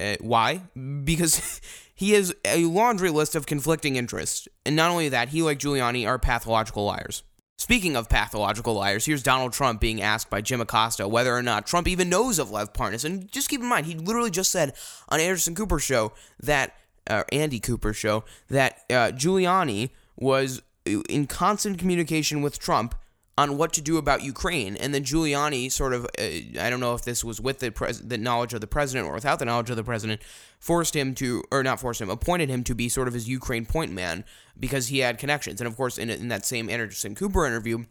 [0.00, 0.62] Uh, why?
[1.04, 1.60] Because
[1.94, 4.48] he has a laundry list of conflicting interests.
[4.64, 7.22] And not only that, he, like Giuliani, are pathological liars.
[7.58, 11.66] Speaking of pathological liars, here's Donald Trump being asked by Jim Acosta whether or not
[11.66, 13.04] Trump even knows of Lev Parnas.
[13.04, 14.72] And just keep in mind, he literally just said
[15.10, 16.74] on Anderson Cooper's show that,
[17.06, 22.94] uh, Andy Cooper's show, that uh, Giuliani was in constant communication with Trump
[23.40, 24.76] on what to do about Ukraine.
[24.76, 28.00] And then Giuliani sort of, uh, I don't know if this was with the, pres-
[28.00, 30.20] the knowledge of the president or without the knowledge of the president,
[30.58, 33.64] forced him to, or not forced him, appointed him to be sort of his Ukraine
[33.64, 34.24] point man
[34.58, 35.58] because he had connections.
[35.58, 37.86] And of course, in, in that same Anderson Cooper interview,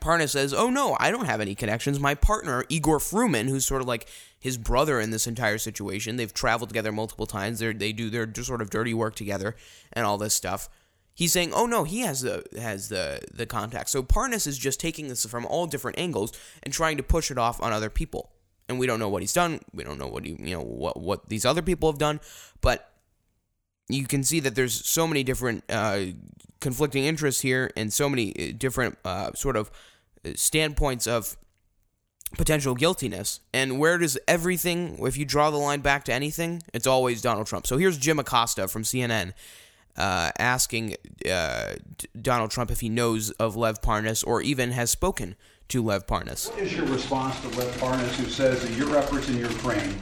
[0.00, 2.00] Parnas says, "Oh no, I don't have any connections.
[2.00, 4.08] My partner Igor Fruman, who's sort of like
[4.40, 7.60] his brother in this entire situation, they've traveled together multiple times.
[7.60, 9.54] They they do their sort of dirty work together
[9.92, 10.68] and all this stuff.
[11.14, 14.80] He's saying, "Oh no, he has the has the the contact." So Parnas is just
[14.80, 18.32] taking this from all different angles and trying to push it off on other people.
[18.68, 19.60] And we don't know what he's done.
[19.72, 22.20] We don't know what he, you know what what these other people have done,
[22.60, 22.90] but
[23.88, 26.00] you can see that there's so many different uh,
[26.60, 29.70] conflicting interests here and so many uh, different uh, sort of
[30.24, 31.36] uh, standpoints of
[32.36, 33.40] potential guiltiness.
[33.52, 37.46] And where does everything, if you draw the line back to anything, it's always Donald
[37.46, 37.66] Trump.
[37.66, 39.34] So here's Jim Acosta from CNN
[39.96, 40.96] uh, asking
[41.30, 45.36] uh, D- Donald Trump if he knows of Lev Parnas or even has spoken
[45.68, 46.50] to Lev Parnas.
[46.50, 49.98] What is your response to Lev Parnas, who says that your efforts in Ukraine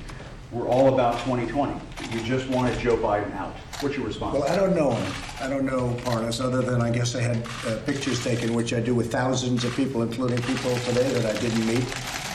[0.51, 1.73] were all about 2020?
[2.11, 3.55] You just wanted Joe Biden out.
[3.81, 4.39] What's your response?
[4.39, 5.13] Well, I don't know him.
[5.41, 8.81] I don't know Parnas, other than I guess I had uh, pictures taken, which I
[8.81, 11.85] do with thousands of people, including people today that I didn't meet,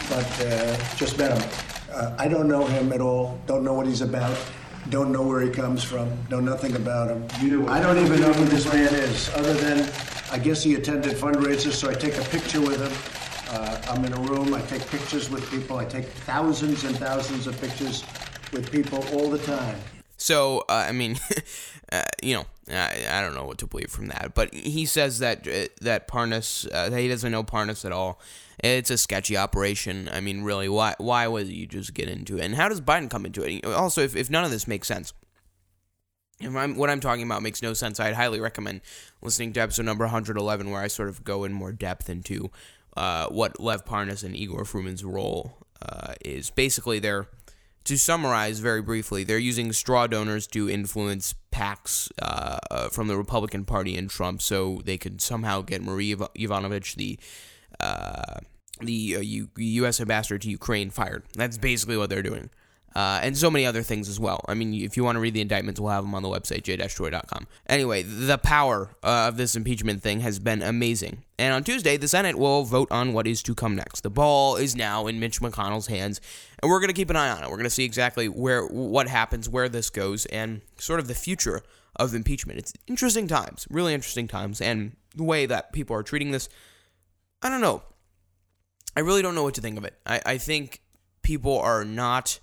[0.10, 1.50] but uh, just met him.
[1.92, 3.40] Uh, I don't know him at all.
[3.48, 4.38] Don't know what he's about.
[4.90, 6.10] Don't know where he comes from.
[6.30, 7.68] Know nothing about him.
[7.68, 9.92] I don't even know who this man is, other than
[10.32, 13.56] I guess he attended fundraisers, so I take a picture with him.
[13.56, 14.54] Uh, I'm in a room.
[14.54, 15.78] I take pictures with people.
[15.78, 18.04] I take thousands and thousands of pictures
[18.52, 19.78] with people all the time.
[20.18, 21.18] So, uh, I mean,
[21.92, 24.34] uh, you know, I, I don't know what to believe from that.
[24.34, 28.20] But he says that uh, that Parnas, uh, that he doesn't know Parnas at all.
[28.64, 30.10] It's a sketchy operation.
[30.12, 32.44] I mean, really, why why would you just get into it?
[32.44, 33.66] And how does Biden come into it?
[33.66, 35.14] Also, if, if none of this makes sense,
[36.40, 38.82] if I'm, what I'm talking about makes no sense, I'd highly recommend
[39.22, 42.52] listening to episode number 111, where I sort of go in more depth into
[42.96, 46.50] uh, what Lev Parnas and Igor Fruman's role uh, is.
[46.50, 47.28] Basically, they're
[47.88, 53.16] to summarize very briefly, they're using straw donors to influence PACs uh, uh, from the
[53.16, 57.18] Republican Party and Trump, so they could somehow get Marie Iv- Ivanovich, the
[57.80, 58.40] uh,
[58.82, 60.02] the uh, U- U.S.
[60.02, 61.24] ambassador to Ukraine, fired.
[61.34, 62.50] That's basically what they're doing.
[62.98, 64.44] Uh, and so many other things as well.
[64.48, 66.64] I mean, if you want to read the indictments, we'll have them on the website,
[66.64, 67.46] j-doherty.com.
[67.68, 71.24] Anyway, the power uh, of this impeachment thing has been amazing.
[71.38, 74.02] And on Tuesday, the Senate will vote on what is to come next.
[74.02, 76.20] The ball is now in Mitch McConnell's hands,
[76.60, 77.52] and we're going to keep an eye on it.
[77.52, 81.14] We're going to see exactly where what happens, where this goes, and sort of the
[81.14, 81.62] future
[81.98, 82.58] of impeachment.
[82.58, 86.50] It's interesting times, really interesting times, and the way that people are treating this,
[87.44, 87.84] I don't know.
[88.96, 89.94] I really don't know what to think of it.
[90.04, 90.82] I, I think
[91.22, 92.40] people are not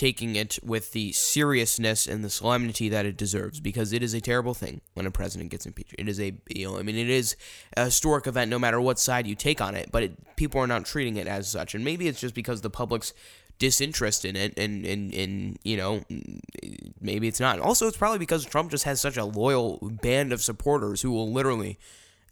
[0.00, 4.20] taking it with the seriousness and the solemnity that it deserves because it is a
[4.20, 5.94] terrible thing when a president gets impeached.
[5.98, 7.36] It is a, you know, I mean, it is
[7.76, 10.66] a historic event no matter what side you take on it, but it, people are
[10.66, 11.74] not treating it as such.
[11.74, 13.12] And maybe it's just because the public's
[13.58, 16.02] disinterest in it and, and, and, you know,
[16.98, 17.60] maybe it's not.
[17.60, 21.30] Also, it's probably because Trump just has such a loyal band of supporters who will
[21.30, 21.78] literally,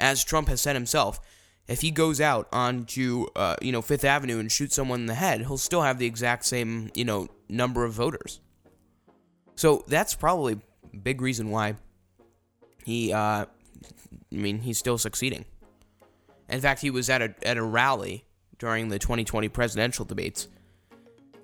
[0.01, 1.21] as Trump has said himself,
[1.67, 5.13] if he goes out onto uh, you know Fifth Avenue and shoots someone in the
[5.13, 8.41] head, he'll still have the exact same you know number of voters.
[9.57, 10.61] So that's probably
[11.03, 11.75] big reason why
[12.85, 13.47] he, uh, I
[14.31, 15.45] mean, he's still succeeding.
[16.49, 18.25] In fact, he was at a at a rally
[18.59, 20.49] during the 2020 presidential debates,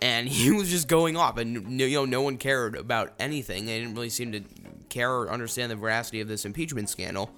[0.01, 3.67] and he was just going off, and you know no one cared about anything.
[3.67, 4.43] They didn't really seem to
[4.89, 7.31] care or understand the veracity of this impeachment scandal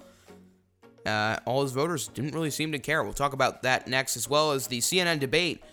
[1.07, 3.03] uh, all his voters didn't really seem to care.
[3.03, 5.63] We'll talk about that next, as well as the CNN debate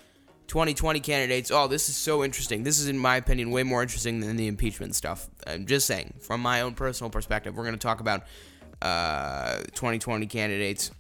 [0.48, 1.50] 2020 candidates.
[1.50, 2.62] Oh, this is so interesting.
[2.62, 5.28] This is, in my opinion, way more interesting than the impeachment stuff.
[5.46, 8.24] I'm just saying, from my own personal perspective, we're going to talk about
[8.83, 10.90] uh, 2020 candidates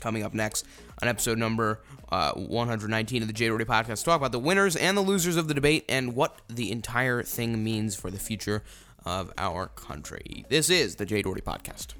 [0.00, 0.66] coming up next
[1.02, 4.04] on episode number uh, 119 of the Jay Doherty podcast.
[4.04, 7.62] Talk about the winners and the losers of the debate and what the entire thing
[7.64, 8.62] means for the future
[9.04, 10.44] of our country.
[10.48, 11.94] This is the Jay Doherty podcast.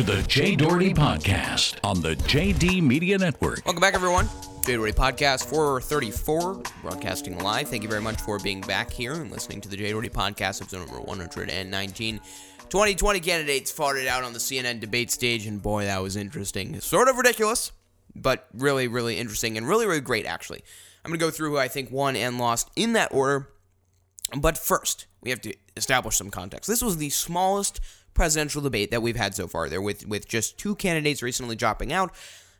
[0.00, 3.60] To the Jay Doherty Podcast on the JD Media Network.
[3.66, 4.30] Welcome back, everyone.
[4.64, 7.68] Jay Doherty Podcast 434, broadcasting live.
[7.68, 10.62] Thank you very much for being back here and listening to the Jay Doherty Podcast,
[10.62, 12.16] episode number 119.
[12.16, 16.80] 2020 candidates fought it out on the CNN debate stage, and boy, that was interesting.
[16.80, 17.72] Sort of ridiculous,
[18.14, 20.62] but really, really interesting and really, really great, actually.
[21.04, 23.50] I'm going to go through who I think won and lost in that order.
[24.34, 26.70] But first, we have to establish some context.
[26.70, 27.80] This was the smallest
[28.14, 29.68] presidential debate that we've had so far.
[29.68, 32.12] There, with with just two candidates recently dropping out,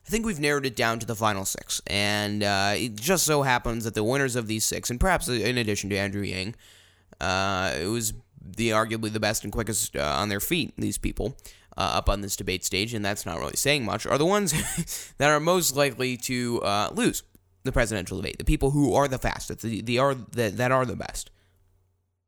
[0.05, 1.81] I think we've narrowed it down to the final six.
[1.87, 5.57] And uh, it just so happens that the winners of these six, and perhaps in
[5.57, 6.55] addition to Andrew Yang,
[7.19, 10.73] uh, it was the arguably the best and quickest uh, on their feet.
[10.77, 11.37] These people.
[11.77, 14.51] Uh, up on this debate stage, and that's not really saying much, are the ones
[15.17, 17.23] that are most likely to uh, lose
[17.63, 18.37] the presidential debate.
[18.37, 21.31] The people who are the fastest, the, the are the, that are the best.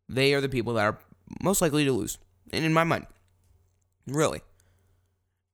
[0.08, 1.00] They are the people that are
[1.42, 2.18] most likely to lose.
[2.54, 3.08] In my mind,
[4.08, 4.42] really.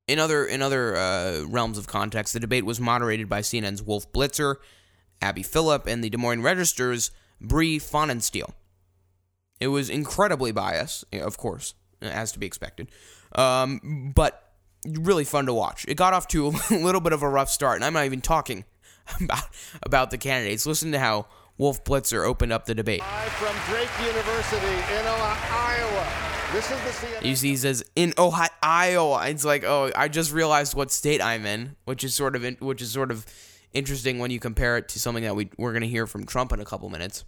[0.07, 4.11] In other in other uh, realms of context, the debate was moderated by CNN's Wolf
[4.11, 4.55] Blitzer,
[5.21, 8.53] Abby Phillip, and the Des Moines Register's Brie Pfannenstiel.
[9.59, 12.89] It was incredibly biased, of course, as to be expected,
[13.35, 14.53] um, but
[14.87, 15.85] really fun to watch.
[15.87, 18.21] It got off to a little bit of a rough start, and I'm not even
[18.21, 18.65] talking
[19.21, 19.43] about
[19.83, 20.65] about the candidates.
[20.65, 23.03] Listen to how Wolf Blitzer opened up the debate.
[23.03, 26.28] From Drake University in Iowa.
[26.51, 27.25] This is the CNN.
[27.25, 29.29] You see, he says in Ohio, Iowa.
[29.29, 32.55] It's like, oh, I just realized what state I'm in, which is sort of, in,
[32.55, 33.25] which is sort of
[33.73, 36.51] interesting when you compare it to something that we we're going to hear from Trump
[36.51, 37.23] in a couple minutes.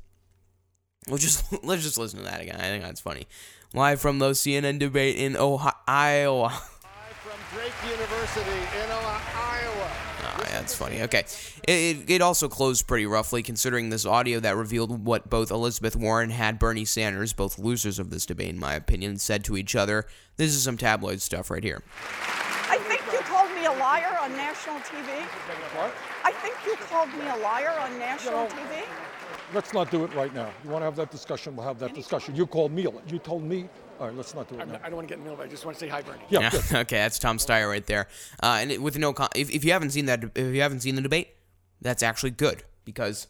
[1.07, 2.55] We'll just let's just listen to that again.
[2.55, 3.27] I think that's funny.
[3.73, 6.49] Live from the CNN debate in Ohio, Iowa.
[6.49, 10.00] From Drake University in Iowa.
[10.41, 11.01] Oh, yeah, that's funny.
[11.03, 11.23] Okay.
[11.67, 15.95] It, it, it also closed pretty roughly, considering this audio that revealed what both Elizabeth
[15.95, 19.75] Warren had Bernie Sanders, both losers of this debate, in my opinion, said to each
[19.75, 20.05] other.
[20.37, 21.83] This is some tabloid stuff right here.
[22.69, 25.21] I think you called me a liar on national TV.
[25.77, 25.93] What?
[26.23, 28.83] I think you called me a liar on national TV.
[29.53, 30.49] Let's not do it right now.
[30.63, 31.55] You want to have that discussion?
[31.55, 32.35] We'll have that discussion.
[32.35, 32.87] You called me.
[33.07, 33.69] You told me.
[34.01, 34.79] All right, let's not do it now.
[34.83, 35.47] I don't want to get in the middle of it.
[35.47, 36.23] I just want to say hi, Bernie.
[36.29, 36.63] Yeah, good.
[36.73, 38.07] okay, that's Tom Steyer right there.
[38.41, 40.79] Uh, and it, with no, con- if, if you haven't seen that, if you haven't
[40.79, 41.35] seen the debate,
[41.81, 43.27] that's actually good because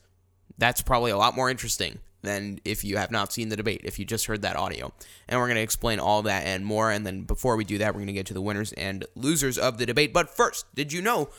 [0.58, 3.82] that's probably a lot more interesting than if you have not seen the debate.
[3.84, 4.94] If you just heard that audio,
[5.28, 6.90] and we're going to explain all that and more.
[6.90, 9.58] And then before we do that, we're going to get to the winners and losers
[9.58, 10.14] of the debate.
[10.14, 11.32] But first, did you know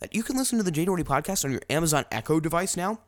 [0.00, 3.00] that you can listen to the Jay Doherty podcast on your Amazon Echo device now?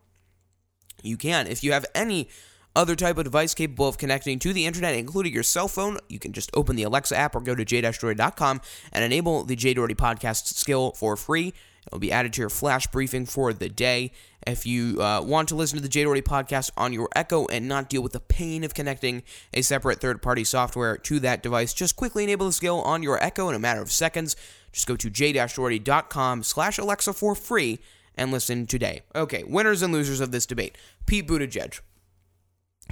[1.02, 1.46] You can.
[1.46, 2.28] If you have any
[2.76, 6.18] other type of device capable of connecting to the internet, including your cell phone, you
[6.18, 8.60] can just open the Alexa app or go to j-doherty.com
[8.92, 11.48] and enable the J Doherty podcast skill for free.
[11.48, 14.12] It will be added to your flash briefing for the day.
[14.46, 17.66] If you uh, want to listen to the J Doherty podcast on your Echo and
[17.66, 21.96] not deal with the pain of connecting a separate third-party software to that device, just
[21.96, 24.36] quickly enable the skill on your Echo in a matter of seconds.
[24.72, 27.80] Just go to j-doherty.com slash Alexa for free
[28.14, 29.02] and listen today.
[29.14, 30.76] Okay, winners and losers of this debate.
[31.06, 31.80] Pete Buttigieg,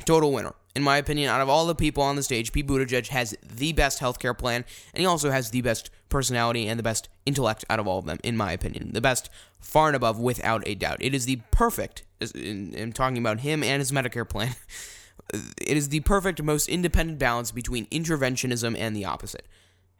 [0.05, 0.55] total winner.
[0.75, 3.73] In my opinion, out of all the people on the stage, Pete Buttigieg has the
[3.73, 7.81] best healthcare plan, and he also has the best personality and the best intellect out
[7.81, 8.93] of all of them, in my opinion.
[8.93, 9.29] The best
[9.61, 10.99] far and above, without a doubt.
[11.01, 14.55] It is the perfect, I'm talking about him and his Medicare plan,
[15.35, 19.47] it is the perfect, most independent balance between interventionism and the opposite.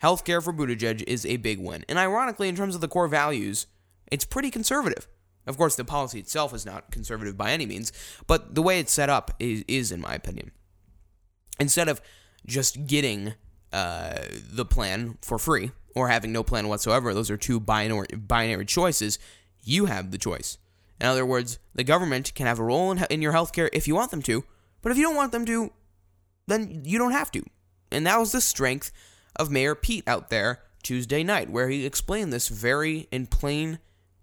[0.03, 1.85] Healthcare for Buttigieg is a big win.
[1.89, 3.67] And ironically, in terms of the core values,
[4.13, 5.09] it's pretty conservative.
[5.49, 7.91] Of course, the policy itself is not conservative by any means,
[8.27, 10.53] but the way it's set up is, is in my opinion.
[11.59, 12.03] Instead of
[12.47, 13.35] just getting
[13.73, 14.19] uh,
[14.53, 19.19] the plan for free or having no plan whatsoever, those are two binary, binary choices,
[19.65, 20.59] you have the choice.
[21.01, 23.95] In other words, the government can have a role in, in your healthcare if you
[23.95, 24.45] want them to,
[24.83, 25.73] but if you don't want them to,
[26.47, 27.43] then you don't have to.
[27.91, 28.93] And that was the strength
[29.37, 33.79] of Mayor Pete out there Tuesday night, where he explained this very in plain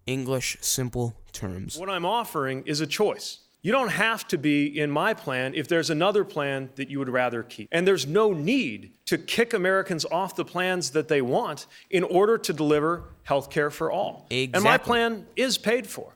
[0.07, 1.77] English, simple terms.
[1.77, 3.39] What I'm offering is a choice.
[3.61, 7.09] You don't have to be in my plan if there's another plan that you would
[7.09, 7.67] rather keep.
[7.71, 12.37] And there's no need to kick Americans off the plans that they want in order
[12.37, 14.27] to deliver health care for all.
[14.29, 14.51] Exactly.
[14.53, 16.13] And my plan is paid for.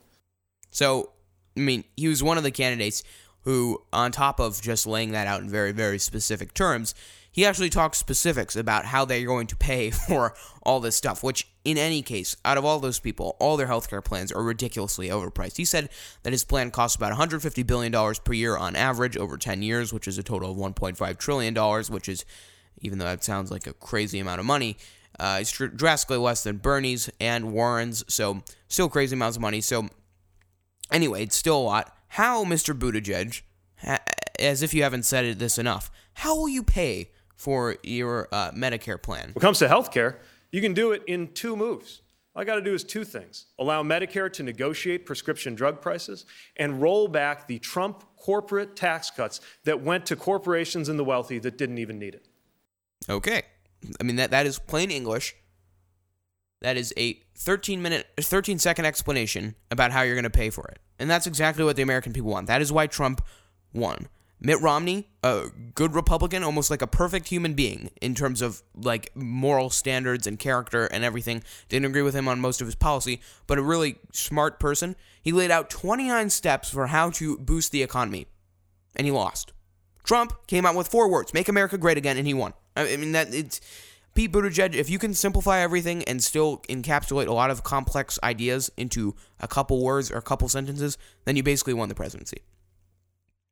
[0.70, 1.10] So,
[1.58, 3.04] I mean, he was one of the candidates
[3.42, 6.94] who, on top of just laying that out in very, very specific terms,
[7.32, 11.48] he actually talks specifics about how they're going to pay for all this stuff, which,
[11.64, 15.58] in any case, out of all those people, all their healthcare plans are ridiculously overpriced.
[15.58, 15.90] He said
[16.24, 20.08] that his plan costs about $150 billion per year on average over 10 years, which
[20.08, 21.56] is a total of $1.5 trillion,
[21.92, 22.26] which is,
[22.82, 24.78] even though that sounds like a crazy amount of money,
[25.20, 29.60] uh, it's drastically less than Bernie's and Warren's, so still crazy amounts of money.
[29.60, 29.90] So,
[30.92, 31.96] anyway, it's still a lot.
[32.10, 32.78] How, Mr.
[32.78, 33.42] Buttigieg,
[34.40, 39.02] as if you haven't said this enough, how will you pay for your uh, Medicare
[39.02, 39.28] plan?
[39.28, 40.20] When it comes to health care,
[40.52, 42.02] you can do it in two moves.
[42.36, 46.26] All I got to do is two things allow Medicare to negotiate prescription drug prices
[46.58, 51.40] and roll back the Trump corporate tax cuts that went to corporations and the wealthy
[51.40, 52.28] that didn't even need it.
[53.10, 53.44] Okay.
[54.00, 55.34] I mean, that, that is plain English.
[56.62, 60.68] That is a 13 minute, 13 second explanation about how you're going to pay for
[60.68, 60.80] it.
[61.00, 62.48] And that's exactly what the American people want.
[62.48, 63.22] That is why Trump
[63.74, 64.10] won.
[64.42, 69.12] Mitt Romney, a good Republican, almost like a perfect human being in terms of like
[69.16, 71.44] moral standards and character and everything.
[71.68, 74.96] Didn't agree with him on most of his policy, but a really smart person.
[75.22, 78.28] He laid out 29 steps for how to boost the economy,
[78.96, 79.52] and he lost.
[80.04, 82.54] Trump came out with four words: "Make America Great Again," and he won.
[82.78, 83.60] I mean that it's
[84.16, 84.74] Pete Buttigieg.
[84.74, 89.48] If you can simplify everything and still encapsulate a lot of complex ideas into a
[89.48, 92.42] couple words or a couple sentences, then you basically won the presidency.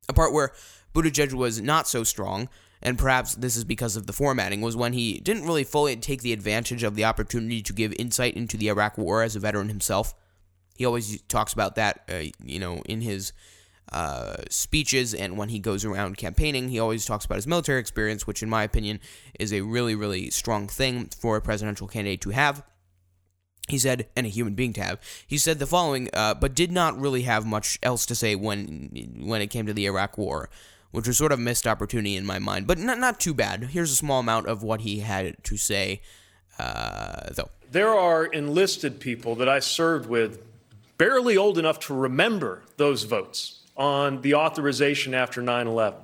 [0.08, 0.52] A part where
[0.94, 2.48] Buttigieg was not so strong,
[2.82, 6.22] and perhaps this is because of the formatting, was when he didn't really fully take
[6.22, 9.68] the advantage of the opportunity to give insight into the Iraq War as a veteran
[9.68, 10.14] himself.
[10.76, 13.32] He always talks about that, uh, you know, in his
[13.92, 16.68] uh, speeches and when he goes around campaigning.
[16.68, 19.00] He always talks about his military experience, which, in my opinion,
[19.40, 22.62] is a really, really strong thing for a presidential candidate to have.
[23.68, 25.00] He said, and a human being to have.
[25.26, 28.90] He said the following, uh, but did not really have much else to say when
[29.20, 30.48] when it came to the Iraq War
[30.90, 33.64] which was sort of a missed opportunity in my mind, but not not too bad.
[33.64, 36.00] Here's a small amount of what he had to say,
[36.58, 37.50] uh, though.
[37.70, 40.42] There are enlisted people that I served with
[40.96, 46.00] barely old enough to remember those votes on the authorization after 9 11,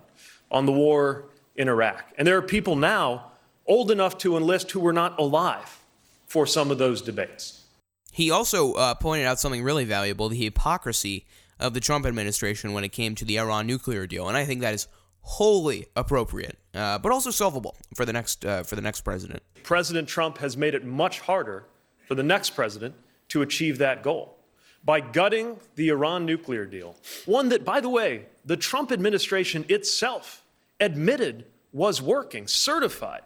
[0.50, 1.24] on the war
[1.56, 2.04] in Iraq.
[2.16, 3.32] And there are people now
[3.66, 5.80] old enough to enlist who were not alive
[6.26, 7.64] for some of those debates.
[8.12, 11.26] He also uh, pointed out something really valuable the hypocrisy
[11.64, 14.28] of the Trump administration when it came to the Iran nuclear deal.
[14.28, 14.86] And I think that is
[15.22, 19.42] wholly appropriate, uh, but also solvable for the next uh, for the next president.
[19.62, 21.64] President Trump has made it much harder
[22.06, 22.94] for the next president
[23.28, 24.36] to achieve that goal
[24.84, 26.94] by gutting the Iran nuclear deal,
[27.24, 30.44] one that, by the way, the Trump administration itself
[30.78, 33.22] admitted was working, certified.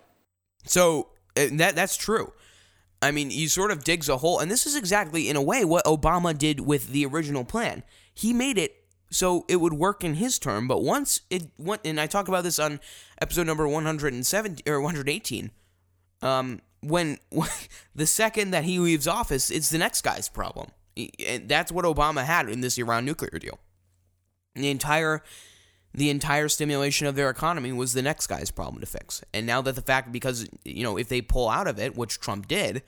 [0.64, 2.32] So uh, that that's true.
[3.01, 5.64] I mean, he sort of digs a hole, and this is exactly, in a way,
[5.64, 7.84] what Obama did with the original plan.
[8.19, 8.75] He made it
[9.11, 12.43] so it would work in his term, but once it went, and I talk about
[12.43, 12.81] this on
[13.23, 15.51] episode number 170 or 118.
[16.21, 17.19] Um, when,
[17.95, 20.73] the second that he leaves office, it's the next guy's problem.
[21.27, 23.61] And that's what Obama had in this Iran nuclear deal.
[24.57, 25.23] The entire
[25.95, 29.23] the entire stimulation of their economy was the next guy's problem to fix.
[29.33, 32.21] And now that the fact, because, you know, if they pull out of it, which
[32.21, 32.83] Trump did,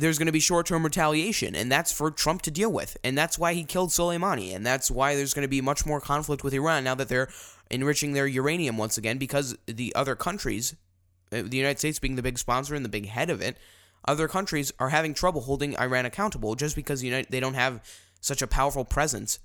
[0.00, 1.54] there's going to be short term retaliation.
[1.54, 2.96] And that's for Trump to deal with.
[3.04, 4.54] And that's why he killed Soleimani.
[4.54, 7.28] And that's why there's going to be much more conflict with Iran now that they're
[7.70, 10.74] enriching their uranium once again, because the other countries,
[11.32, 13.56] uh, the United States being the big sponsor and the big head of it,
[14.06, 17.82] other countries are having trouble holding Iran accountable just because United, they don't have
[18.20, 19.38] such a powerful presence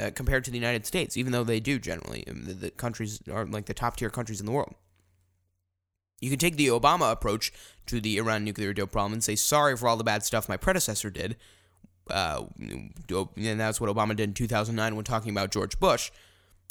[0.00, 2.24] uh, compared to the United States, even though they do generally.
[2.26, 4.74] The, the, countries are like the top tier countries in the world.
[6.22, 7.52] You can take the Obama approach
[7.86, 10.56] to the Iran nuclear deal problem and say, sorry for all the bad stuff my
[10.56, 11.36] predecessor did.
[12.08, 16.12] Uh, and that's what Obama did in 2009 when talking about George Bush,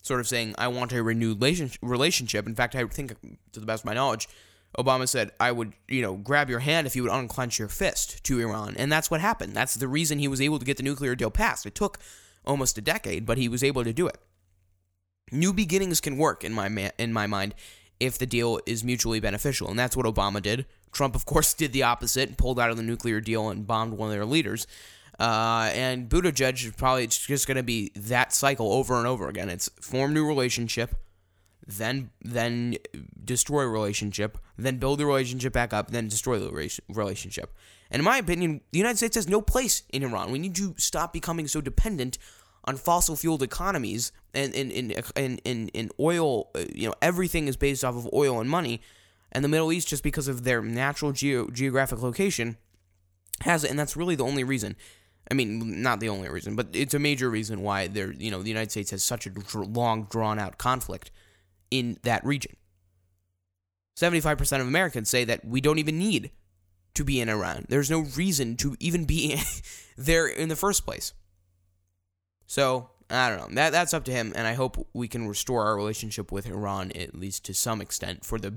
[0.01, 1.41] sort of saying, I want a renewed
[1.81, 2.47] relationship.
[2.47, 3.15] In fact, I think,
[3.51, 4.29] to the best of my knowledge,
[4.77, 8.23] Obama said, I would, you know, grab your hand if you would unclench your fist
[8.23, 8.75] to Iran.
[8.77, 9.53] And that's what happened.
[9.53, 11.65] That's the reason he was able to get the nuclear deal passed.
[11.65, 11.99] It took
[12.45, 14.17] almost a decade, but he was able to do it.
[15.29, 17.53] New beginnings can work in my ma- in my mind
[18.01, 20.65] if the deal is mutually beneficial, and that's what Obama did.
[20.91, 23.93] Trump, of course, did the opposite and pulled out of the nuclear deal and bombed
[23.93, 24.65] one of their leaders.
[25.19, 29.49] Uh, and Buttigieg is probably just going to be that cycle over and over again.
[29.49, 30.95] It's form new relationship,
[31.67, 32.77] then then
[33.23, 37.55] destroy relationship, then build the relationship back up, then destroy the relationship.
[37.91, 40.31] And in my opinion, the United States has no place in Iran.
[40.31, 42.17] We need to stop becoming so dependent
[42.65, 46.49] on fossil fueled economies and in in, in, in, in oil.
[46.55, 48.81] Uh, you know, everything is based off of oil and money.
[49.31, 52.57] And the Middle East, just because of their natural geo- geographic location,
[53.41, 53.69] has it.
[53.69, 54.75] And that's really the only reason.
[55.29, 58.41] I mean, not the only reason, but it's a major reason why there, you know,
[58.41, 61.11] the United States has such a long, drawn out conflict
[61.69, 62.57] in that region.
[63.97, 66.31] 75% of Americans say that we don't even need
[66.95, 67.65] to be in Iran.
[67.69, 69.39] There's no reason to even be
[69.97, 71.13] there in the first place.
[72.51, 73.55] So, I don't know.
[73.55, 76.91] That that's up to him and I hope we can restore our relationship with Iran
[76.91, 78.51] at least to some extent for the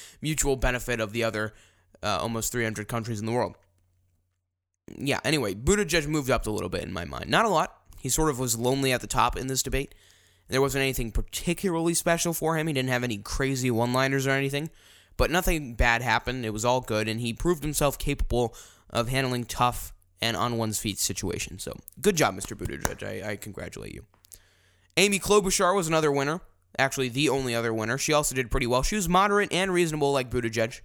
[0.20, 1.54] mutual benefit of the other
[2.02, 3.54] uh, almost 300 countries in the world.
[4.98, 7.30] Yeah, anyway, Buttigieg moved up a little bit in my mind.
[7.30, 7.76] Not a lot.
[8.00, 9.94] He sort of was lonely at the top in this debate.
[10.48, 12.66] There wasn't anything particularly special for him.
[12.66, 14.68] He didn't have any crazy one-liners or anything.
[15.16, 16.44] But nothing bad happened.
[16.44, 18.56] It was all good, and he proved himself capable
[18.90, 21.58] of handling tough and on one's feet situation.
[21.58, 22.56] So good job, Mr.
[22.56, 23.02] Buttigieg.
[23.02, 24.04] I, I congratulate you.
[24.96, 26.40] Amy Klobuchar was another winner.
[26.78, 27.98] Actually, the only other winner.
[27.98, 28.82] She also did pretty well.
[28.82, 30.80] She was moderate and reasonable, like Buttigieg.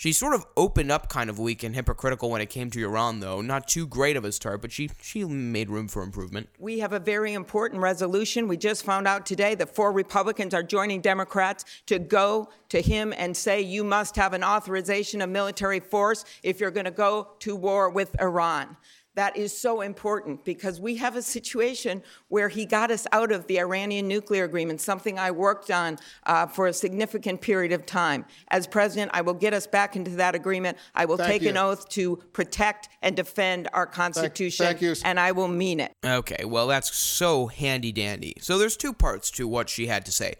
[0.00, 3.20] She sort of opened up kind of weak and hypocritical when it came to Iran,
[3.20, 3.42] though.
[3.42, 6.48] Not too great of a start, but she, she made room for improvement.
[6.58, 8.48] We have a very important resolution.
[8.48, 13.12] We just found out today that four Republicans are joining Democrats to go to him
[13.14, 17.32] and say, you must have an authorization of military force if you're going to go
[17.40, 18.78] to war with Iran.
[19.16, 23.46] That is so important because we have a situation where he got us out of
[23.48, 28.24] the Iranian nuclear agreement, something I worked on uh, for a significant period of time.
[28.48, 30.78] As president, I will get us back into that agreement.
[30.94, 31.50] I will Thank take you.
[31.50, 34.94] an oath to protect and defend our Constitution, thank you.
[35.04, 35.92] and I will mean it.
[36.04, 38.36] Okay, well, that's so handy dandy.
[38.40, 40.34] So there's two parts to what she had to say.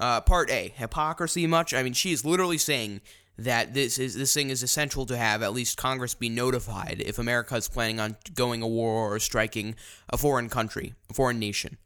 [0.00, 1.72] Uh, part A, hypocrisy much?
[1.72, 3.00] I mean, she is literally saying
[3.38, 7.18] that this is this thing is essential to have at least Congress be notified if
[7.18, 9.76] America is planning on going a war or striking
[10.10, 11.78] a foreign country, a foreign nation.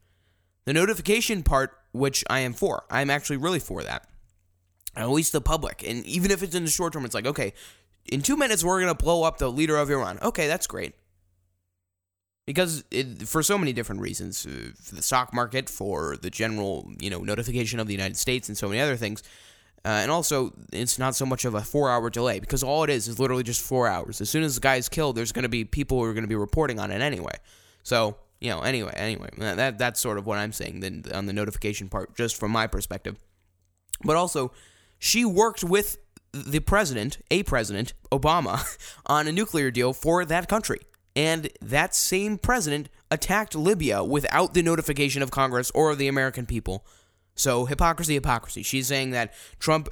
[0.65, 4.07] The notification part, which I am for, I'm actually really for that.
[4.95, 7.53] At least the public, and even if it's in the short term, it's like okay,
[8.11, 10.17] in two minutes we're gonna blow up the leader of Iran.
[10.21, 10.95] Okay, that's great.
[12.45, 16.91] Because it, for so many different reasons, uh, for the stock market, for the general,
[16.99, 19.23] you know, notification of the United States, and so many other things,
[19.85, 22.89] Uh, and also, it's not so much of a four hour delay because all it
[22.89, 24.21] is is literally just four hours.
[24.21, 26.23] As soon as the guy is killed, there's going to be people who are going
[26.23, 27.35] to be reporting on it anyway.
[27.83, 31.33] So, you know, anyway, anyway, that, that's sort of what I'm saying then on the
[31.33, 33.17] notification part, just from my perspective.
[34.03, 34.53] But also,
[34.99, 35.97] she worked with
[36.31, 38.63] the president, a president, Obama,
[39.05, 40.79] on a nuclear deal for that country.
[41.15, 46.85] And that same president attacked Libya without the notification of Congress or the American people.
[47.35, 48.63] So, hypocrisy, hypocrisy.
[48.63, 49.89] She's saying that Trump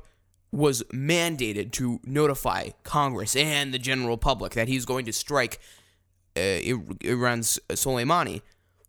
[0.52, 5.60] was mandated to notify Congress and the general public that he's going to strike
[6.36, 6.60] uh,
[7.02, 8.42] Iran's Soleimani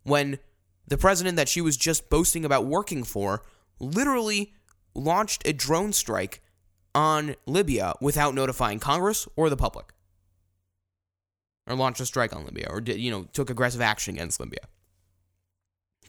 [0.03, 0.39] when
[0.87, 3.43] the president that she was just boasting about working for
[3.79, 4.53] literally
[4.93, 6.41] launched a drone strike
[6.93, 9.93] on Libya without notifying Congress or the public.
[11.65, 14.59] Or launched a strike on Libya or did, you know, took aggressive action against Libya.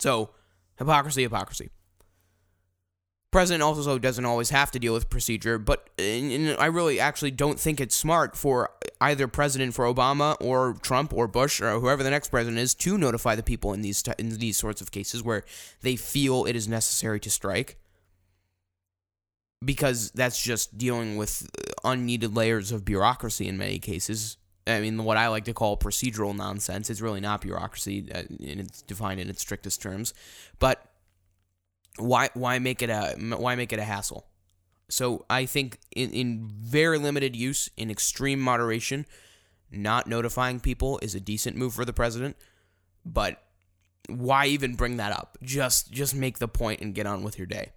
[0.00, 0.30] So,
[0.76, 1.70] hypocrisy, hypocrisy.
[3.34, 7.80] President also doesn't always have to deal with procedure, but I really actually don't think
[7.80, 8.70] it's smart for
[9.00, 12.96] either president for Obama or Trump or Bush or whoever the next president is to
[12.96, 15.42] notify the people in these in these sorts of cases where
[15.80, 17.76] they feel it is necessary to strike
[19.64, 21.50] because that's just dealing with
[21.82, 24.36] unneeded layers of bureaucracy in many cases.
[24.64, 26.88] I mean, what I like to call procedural nonsense.
[26.88, 30.14] It's really not bureaucracy, uh, and it's defined in its strictest terms.
[30.60, 30.93] But
[31.98, 34.26] why why make it a why make it a hassle?
[34.88, 39.06] So I think in, in very limited use, in extreme moderation,
[39.70, 42.36] not notifying people is a decent move for the president.
[43.04, 43.42] But
[44.08, 45.38] why even bring that up?
[45.42, 47.72] Just just make the point and get on with your day.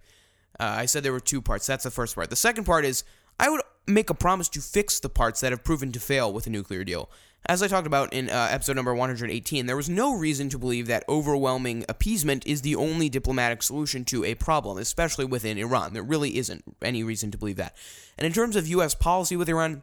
[0.60, 1.66] Uh, I said there were two parts.
[1.66, 2.30] That's the first part.
[2.30, 3.04] The second part is
[3.38, 6.46] I would make a promise to fix the parts that have proven to fail with
[6.46, 7.10] a nuclear deal.
[7.48, 10.86] As I talked about in uh, episode number 118, there was no reason to believe
[10.88, 15.94] that overwhelming appeasement is the only diplomatic solution to a problem, especially within Iran.
[15.94, 17.74] There really isn't any reason to believe that.
[18.18, 18.94] And in terms of U.S.
[18.94, 19.82] policy with Iran,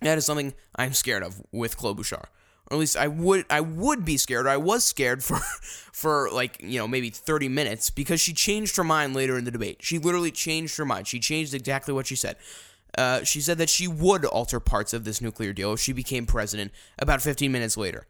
[0.00, 2.26] that is something I'm scared of with Klobuchar.
[2.70, 4.46] Or at least I would I would be scared.
[4.46, 5.38] Or I was scared for
[5.92, 9.50] for like you know maybe 30 minutes because she changed her mind later in the
[9.50, 9.78] debate.
[9.80, 11.08] She literally changed her mind.
[11.08, 12.36] She changed exactly what she said.
[12.96, 16.24] Uh, she said that she would alter parts of this nuclear deal if she became
[16.24, 18.06] president about 15 minutes later.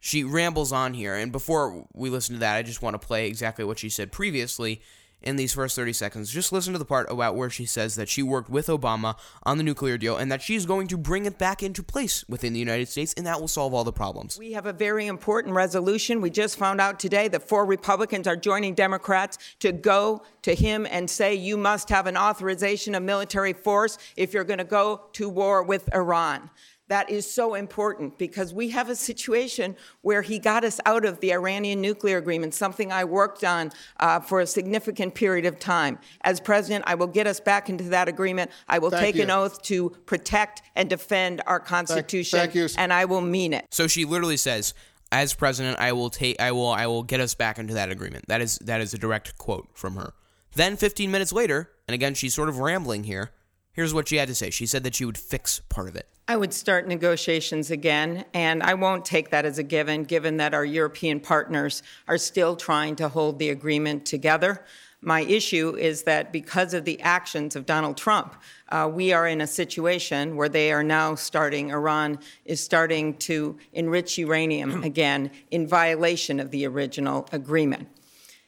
[0.00, 3.26] She rambles on here, and before we listen to that, I just want to play
[3.26, 4.80] exactly what she said previously
[5.22, 6.30] in these first 30 seconds.
[6.30, 9.58] Just listen to the part about where she says that she worked with Obama on
[9.58, 12.58] the nuclear deal and that she's going to bring it back into place within the
[12.58, 14.38] United States, and that will solve all the problems.
[14.38, 16.20] We have a very important resolution.
[16.20, 20.86] We just found out today that four Republicans are joining Democrats to go to him
[20.90, 25.02] and say, you must have an authorization of military force if you're going to go
[25.12, 26.50] to war with Iran
[26.88, 31.20] that is so important because we have a situation where he got us out of
[31.20, 33.70] the Iranian nuclear agreement, something I worked on
[34.00, 35.98] uh, for a significant period of time.
[36.22, 38.50] As president, I will get us back into that agreement.
[38.68, 39.22] I will Thank take you.
[39.22, 42.68] an oath to protect and defend our Constitution, thank you.
[42.76, 43.66] and I will mean it.
[43.70, 44.72] So she literally says,
[45.12, 48.26] "As president, I will take, I will, I will get us back into that agreement."
[48.28, 50.14] That is that is a direct quote from her.
[50.54, 53.30] Then, 15 minutes later, and again, she's sort of rambling here.
[53.78, 54.50] Here's what she had to say.
[54.50, 56.08] She said that she would fix part of it.
[56.26, 60.52] I would start negotiations again, and I won't take that as a given, given that
[60.52, 64.64] our European partners are still trying to hold the agreement together.
[65.00, 68.34] My issue is that because of the actions of Donald Trump,
[68.70, 73.56] uh, we are in a situation where they are now starting, Iran is starting to
[73.74, 77.86] enrich uranium again in violation of the original agreement.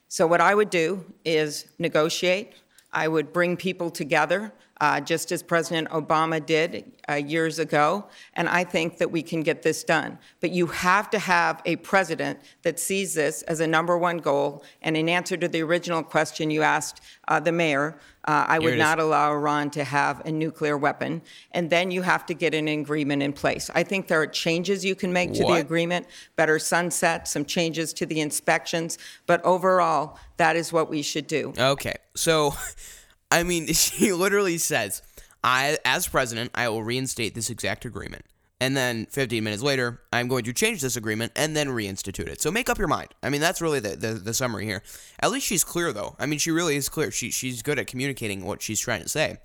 [0.09, 2.55] So, what I would do is negotiate.
[2.93, 8.49] I would bring people together, uh, just as President Obama did uh, years ago, and
[8.49, 10.19] I think that we can get this done.
[10.41, 14.65] But you have to have a president that sees this as a number one goal.
[14.81, 18.71] And in answer to the original question you asked uh, the mayor, uh, I Here
[18.71, 21.23] would not allow Iran to have a nuclear weapon.
[21.53, 23.71] And then you have to get an agreement in place.
[23.75, 26.07] I think there are changes you can make to the agreement,
[26.37, 28.99] better sunset, some changes to the inspections.
[29.27, 31.53] But overall, that is what we should do.
[31.59, 32.55] Okay, so
[33.31, 35.03] I mean, she literally says,
[35.43, 38.25] "I, as president, I will reinstate this exact agreement."
[38.63, 42.43] And then 15 minutes later, I'm going to change this agreement and then reinstitute it.
[42.43, 43.09] So make up your mind.
[43.23, 44.83] I mean, that's really the, the, the summary here.
[45.19, 46.15] At least she's clear, though.
[46.19, 47.11] I mean, she really is clear.
[47.11, 49.39] She, she's good at communicating what she's trying to say.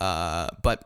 [0.00, 0.84] Uh, but,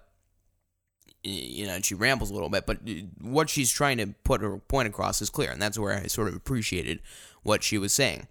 [1.23, 2.79] you know, she rambles a little bit, but
[3.21, 5.51] what she's trying to put her point across is clear.
[5.51, 7.01] And that's where I sort of appreciated
[7.43, 8.29] what she was saying.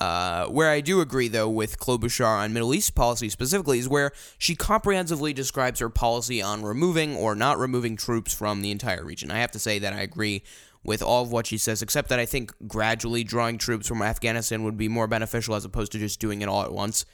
[0.00, 4.10] Uh, where I do agree, though, with Klobuchar on Middle East policy specifically, is where
[4.36, 9.30] she comprehensively describes her policy on removing or not removing troops from the entire region.
[9.30, 10.42] I have to say that I agree
[10.82, 14.64] with all of what she says, except that I think gradually drawing troops from Afghanistan
[14.64, 17.04] would be more beneficial as opposed to just doing it all at once.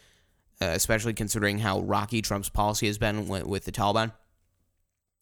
[0.61, 4.13] uh, especially considering how rocky Trump's policy has been with, with the Taliban.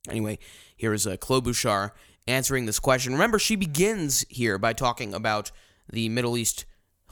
[0.08, 0.38] Anyway,
[0.76, 1.90] here is uh, Klobuchar
[2.26, 3.12] answering this question.
[3.12, 5.50] Remember, she begins here by talking about
[5.92, 6.64] the Middle East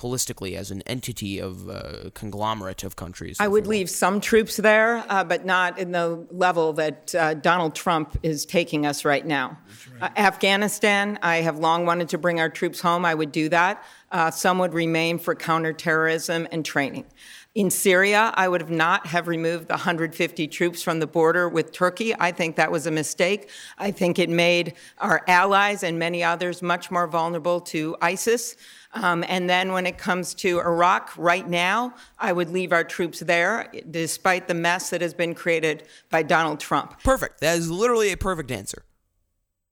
[0.05, 3.39] holistically as an entity of uh, conglomerate of countries.
[3.41, 7.75] I would leave some troops there, uh, but not in the level that uh, Donald
[7.75, 9.59] Trump is taking us right now.
[10.01, 13.05] Uh, Afghanistan, I have long wanted to bring our troops home.
[13.05, 13.83] I would do that.
[14.13, 17.07] Uh, some would remain for counterterrorism and training.
[17.55, 21.71] In Syria, I would have not have removed the 150 troops from the border with
[21.71, 22.13] Turkey.
[22.19, 23.49] I think that was a mistake.
[23.79, 28.57] I think it made our allies and many others much more vulnerable to ISIS.
[28.95, 33.21] Um, and then when it comes to Iraq, right now, I would leave our troops
[33.21, 37.03] there, despite the mess that has been created by Donald Trump.
[37.03, 37.41] Perfect.
[37.41, 38.85] That is literally a perfect answer.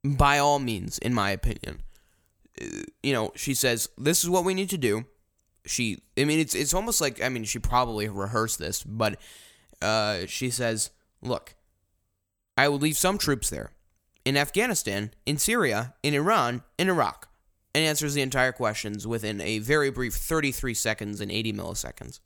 [0.05, 1.83] By all means, in my opinion.
[2.61, 5.05] Uh, you know, she says, this is what we need to do
[5.67, 9.19] she I mean it's it's almost like I mean she probably rehearsed this, but
[9.81, 11.55] uh, she says, "Look,
[12.57, 13.73] I will leave some troops there
[14.25, 17.29] in Afghanistan, in Syria, in Iran, in Iraq."
[17.75, 22.21] And answers the entire questions within a very brief 33 seconds and 80 milliseconds.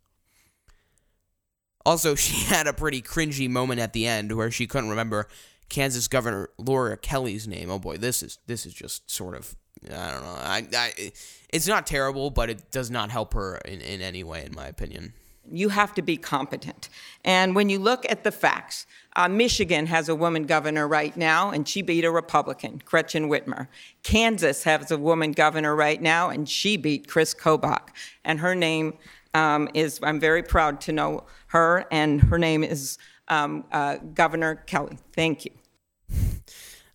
[1.84, 5.28] Also, she had a pretty cringy moment at the end where she couldn't remember
[5.68, 7.70] Kansas Governor Laura Kelly's name.
[7.70, 10.36] Oh boy, this is this is just sort of I don't know.
[10.38, 11.12] I, I
[11.52, 14.66] it's not terrible, but it does not help her in, in any way, in my
[14.66, 15.12] opinion.
[15.50, 16.88] You have to be competent.
[17.24, 21.50] And when you look at the facts, uh, Michigan has a woman governor right now,
[21.50, 23.68] and she beat a Republican, Gretchen Whitmer.
[24.02, 27.88] Kansas has a woman governor right now, and she beat Chris Kobach.
[28.24, 28.98] And her name
[29.32, 34.56] um, is, I'm very proud to know her, and her name is um, uh, Governor
[34.56, 34.98] Kelly.
[35.14, 35.52] Thank you.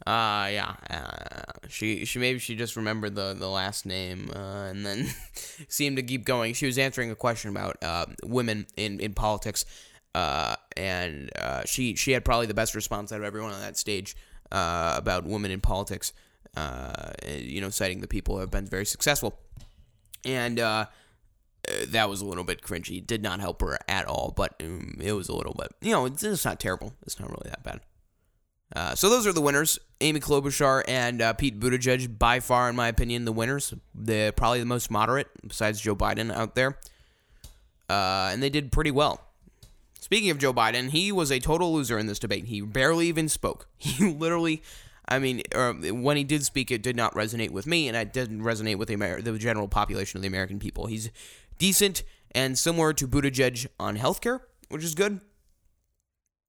[0.06, 0.76] Uh yeah.
[0.90, 5.08] Uh, she she maybe she just remembered the the last name uh, and then
[5.68, 6.54] seemed to keep going.
[6.54, 9.66] She was answering a question about uh, women in in politics,
[10.16, 13.78] uh, and uh, she she had probably the best response out of everyone on that
[13.78, 14.16] stage
[14.52, 16.14] uh, about women in politics.
[16.58, 19.40] Uh, you know, citing the people who have been very successful,
[20.26, 20.86] and uh,
[21.88, 23.06] that was a little bit cringy.
[23.06, 25.70] Did not help her at all, but um, it was a little bit.
[25.82, 26.94] You know, it's, it's not terrible.
[27.04, 27.80] It's not really that bad.
[28.76, 32.18] Uh, so those are the winners: Amy Klobuchar and uh, Pete Buttigieg.
[32.18, 33.74] By far, in my opinion, the winners.
[33.94, 36.78] They're probably the most moderate, besides Joe Biden out there,
[37.90, 39.22] uh, and they did pretty well.
[40.00, 42.46] Speaking of Joe Biden, he was a total loser in this debate.
[42.46, 43.68] He barely even spoke.
[43.78, 44.62] He literally,
[45.08, 48.42] I mean, when he did speak, it did not resonate with me, and it didn't
[48.42, 50.88] resonate with the, Amer- the general population of the American people.
[50.88, 51.12] He's
[51.60, 52.04] decent
[52.34, 55.22] and similar to Buttigieg on healthcare, which is good,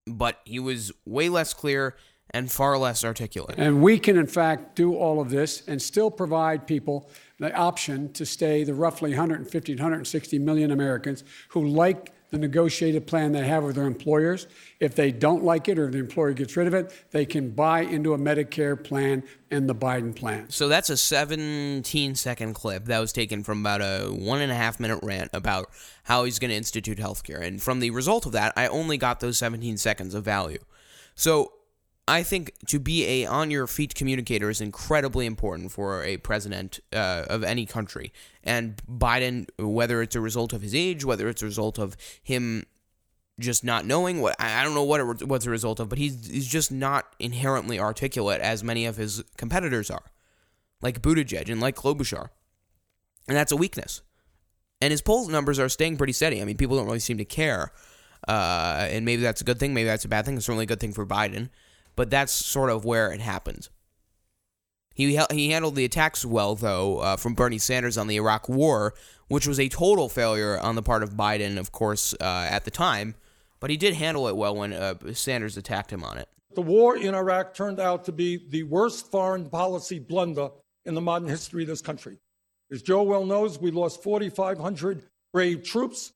[0.07, 1.97] but he was way less clear
[2.35, 3.57] and far less articulate.
[3.59, 8.13] And we can, in fact, do all of this and still provide people the option
[8.13, 13.47] to stay, the roughly 150 to 160 million Americans who like the negotiated plan they
[13.47, 14.47] have with their employers.
[14.81, 17.83] If they don't like it or the employer gets rid of it, they can buy
[17.83, 20.49] into a Medicare plan and the Biden plan.
[20.49, 24.55] So that's a 17 second clip that was taken from about a one and a
[24.55, 25.71] half minute rant about
[26.05, 27.43] how he's going to institute healthcare.
[27.43, 30.65] And from the result of that, I only got those 17 seconds of value.
[31.15, 31.53] So
[32.09, 36.81] I think to be a on your feet communicator is incredibly important for a president
[36.93, 38.13] uh, of any country.
[38.43, 42.67] And Biden, whether it's a result of his age, whether it's a result of him
[43.39, 46.29] just not knowing what I don't know what it, what's a result of, but he's
[46.29, 50.11] he's just not inherently articulate as many of his competitors are,
[50.81, 52.31] like Buttigieg and like Klobuchar,
[53.29, 54.03] and that's a weakness.
[54.81, 56.43] And his poll numbers are staying pretty steady.
[56.43, 57.73] I mean, people don't really seem to care,
[58.27, 59.73] uh, and maybe that's a good thing.
[59.73, 60.37] Maybe that's a bad thing.
[60.37, 61.49] It's certainly a good thing for Biden
[61.97, 63.69] but that's sort of where it happened.
[64.95, 68.95] He he handled the attacks well, though, uh, from Bernie Sanders on the Iraq War,
[69.29, 72.71] which was a total failure on the part of Biden, of course, uh, at the
[72.71, 73.15] time.
[73.61, 76.29] But he did handle it well when uh, Sanders attacked him on it.
[76.55, 80.51] The war in Iraq turned out to be the worst foreign policy blunder
[80.85, 82.19] in the modern history of this country.
[82.71, 86.13] As Joe well knows, we lost 4,500 brave troops.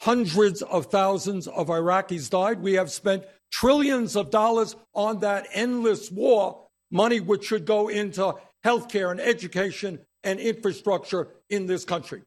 [0.00, 2.60] Hundreds of thousands of Iraqis died.
[2.60, 8.34] We have spent trillions of dollars on that endless war, money which should go into
[8.64, 12.22] healthcare and education and infrastructure in this country.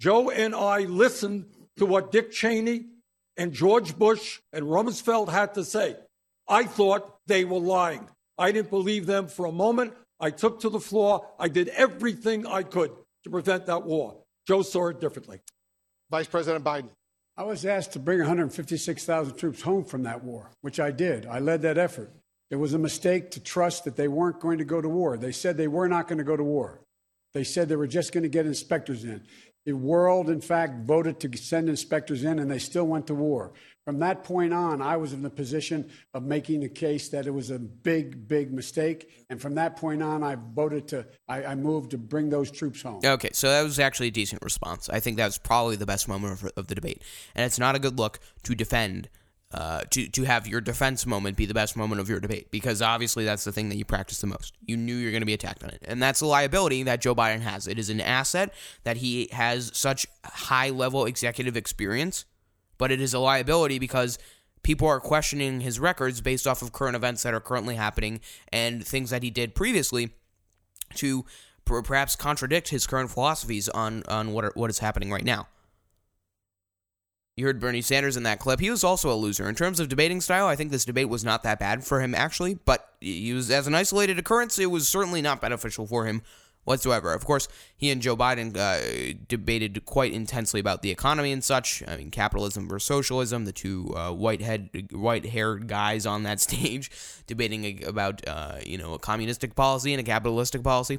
[0.00, 1.46] Joe and I listened
[1.78, 2.86] to what Dick Cheney
[3.36, 5.96] and George Bush and Rumsfeld had to say.
[6.48, 8.08] I thought they were lying.
[8.36, 9.94] I didn't believe them for a moment.
[10.20, 11.26] I took to the floor.
[11.38, 12.90] I did everything I could
[13.24, 14.16] to prevent that war.
[14.46, 15.40] Joe saw it differently.
[16.10, 16.90] Vice President Biden.
[17.38, 21.24] I was asked to bring 156,000 troops home from that war, which I did.
[21.24, 22.10] I led that effort.
[22.50, 25.16] It was a mistake to trust that they weren't going to go to war.
[25.16, 26.80] They said they were not going to go to war.
[27.34, 29.22] They said they were just going to get inspectors in.
[29.66, 33.52] The world, in fact, voted to send inspectors in, and they still went to war.
[33.88, 37.30] From that point on, I was in the position of making the case that it
[37.30, 39.24] was a big, big mistake.
[39.30, 42.82] And from that point on, I voted to, I, I moved to bring those troops
[42.82, 43.00] home.
[43.02, 44.90] Okay, so that was actually a decent response.
[44.90, 47.00] I think that was probably the best moment of, of the debate.
[47.34, 49.08] And it's not a good look to defend,
[49.54, 52.82] uh, to, to have your defense moment be the best moment of your debate, because
[52.82, 54.52] obviously that's the thing that you practice the most.
[54.66, 55.82] You knew you're going to be attacked on it.
[55.88, 57.66] And that's the liability that Joe Biden has.
[57.66, 58.52] It is an asset
[58.84, 62.26] that he has such high level executive experience
[62.78, 64.18] but it is a liability because
[64.62, 68.20] people are questioning his records based off of current events that are currently happening
[68.52, 70.10] and things that he did previously
[70.94, 71.24] to
[71.64, 75.46] perhaps contradict his current philosophies on on what are, what is happening right now.
[77.36, 78.58] You heard Bernie Sanders in that clip.
[78.58, 80.48] He was also a loser in terms of debating style.
[80.48, 83.66] I think this debate was not that bad for him actually, but he was as
[83.66, 84.58] an isolated occurrence.
[84.58, 86.22] It was certainly not beneficial for him
[86.68, 87.12] whatsoever.
[87.12, 91.82] Of course, he and Joe Biden uh, debated quite intensely about the economy and such.
[91.88, 93.46] I mean, capitalism versus socialism.
[93.46, 96.90] The two uh, white head, white haired guys on that stage
[97.26, 100.98] debating about uh, you know a communistic policy and a capitalistic policy.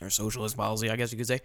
[0.00, 1.40] Or socialist policy, I guess you could say.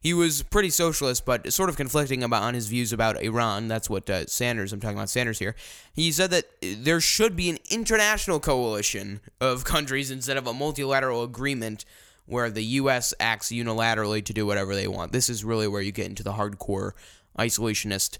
[0.00, 3.68] He was pretty socialist, but sort of conflicting about on his views about Iran.
[3.68, 4.72] That's what uh, Sanders.
[4.72, 5.54] I'm talking about Sanders here.
[5.92, 11.22] He said that there should be an international coalition of countries instead of a multilateral
[11.22, 11.84] agreement
[12.28, 13.14] where the U.S.
[13.18, 15.12] acts unilaterally to do whatever they want.
[15.12, 16.92] This is really where you get into the hardcore
[17.38, 18.18] isolationist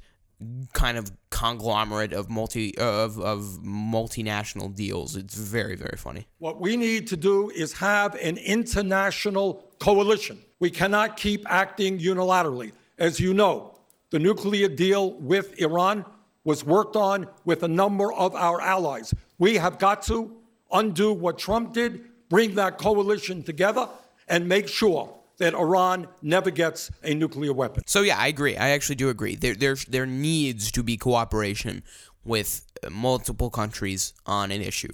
[0.73, 5.17] kind of conglomerate of multi of of multinational deals.
[5.17, 6.27] It's very very funny.
[6.39, 10.39] What we need to do is have an international coalition.
[10.61, 12.73] We cannot keep acting unilaterally.
[12.99, 13.79] As you know,
[14.11, 16.05] the nuclear deal with Iran
[16.45, 19.13] was worked on with a number of our allies.
[19.39, 20.37] We have got to
[20.73, 23.89] undo what Trump did bring that coalition together
[24.29, 27.85] and make sure that Iran never gets a nuclear weapon.
[27.87, 28.57] So yeah, I agree.
[28.57, 29.37] I actually do agree.
[29.37, 31.83] There there there needs to be cooperation
[32.24, 34.93] with uh, multiple countries on an issue.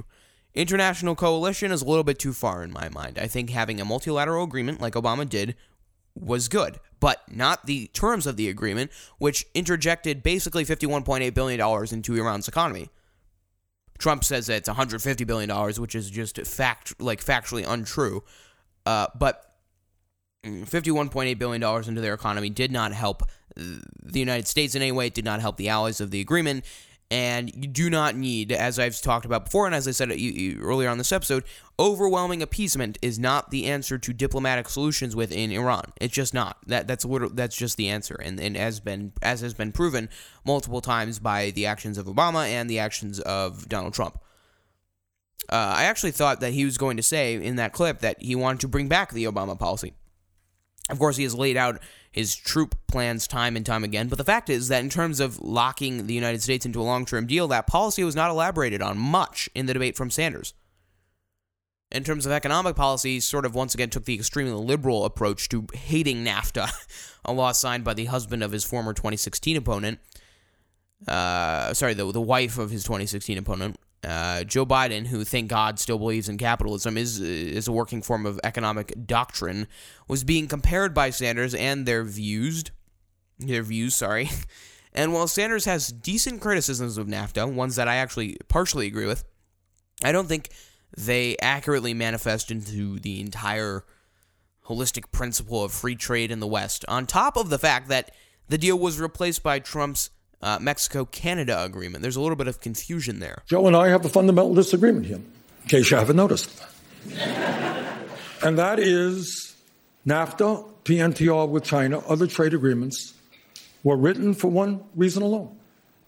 [0.55, 3.19] International coalition is a little bit too far in my mind.
[3.19, 5.57] I think having a multilateral agreement like Obama did
[6.15, 12.15] was good, but not the terms of the agreement, which interjected basically $51.8 billion into
[12.15, 12.89] Iran's economy.
[13.99, 18.23] Trump says that it's 150 billion dollars, which is just fact like factually untrue.
[18.87, 19.55] Uh, but
[20.45, 23.23] 51.8 billion dollars into their economy did not help
[23.57, 25.07] the United States in any way.
[25.07, 26.65] It did not help the allies of the agreement,
[27.11, 30.89] and you do not need, as I've talked about before, and as I said earlier
[30.89, 31.45] on this episode,
[31.79, 35.93] overwhelming appeasement is not the answer to diplomatic solutions within Iran.
[36.01, 36.59] It's just not.
[36.67, 40.09] That that's that's just the answer, and and as been as has been proven
[40.45, 44.19] multiple times by the actions of Obama and the actions of Donald Trump.
[45.51, 48.35] Uh, I actually thought that he was going to say in that clip that he
[48.35, 49.93] wanted to bring back the Obama policy.
[50.91, 51.81] Of course, he has laid out
[52.13, 54.09] his troop plans time and time again.
[54.09, 57.07] But the fact is that in terms of locking the United States into a long
[57.07, 60.55] term deal, that policy was not elaborated on much in the debate from Sanders.
[61.91, 65.67] In terms of economic policy, sort of once again took the extremely liberal approach to
[65.73, 66.71] hating NAFTA,
[67.25, 70.01] a law signed by the husband of his former 2016 opponent.
[71.07, 75.79] Uh, sorry, the, the wife of his 2016 opponent, uh, Joe Biden, who thank God
[75.79, 79.67] still believes in capitalism, is is a working form of economic doctrine,
[80.09, 82.65] was being compared by Sanders and their views,
[83.39, 84.31] their views, sorry.
[84.97, 89.25] And while Sanders has decent criticisms of NAFTA, ones that I actually partially agree with,
[90.05, 90.51] I don't think
[90.97, 93.85] they accurately manifest into the entire
[94.67, 96.85] holistic principle of free trade in the West.
[96.89, 98.13] On top of the fact that
[98.49, 100.11] the deal was replaced by Trump's
[100.43, 102.03] uh, Mexico Canada agreement.
[102.03, 103.43] There's a little bit of confusion there.
[103.47, 106.51] Joe and I have a fundamental disagreement here, in case you haven't noticed.
[108.43, 109.55] and that is
[110.07, 113.15] NAFTA, PNTR with China, other trade agreements
[113.83, 115.57] were written for one reason alone,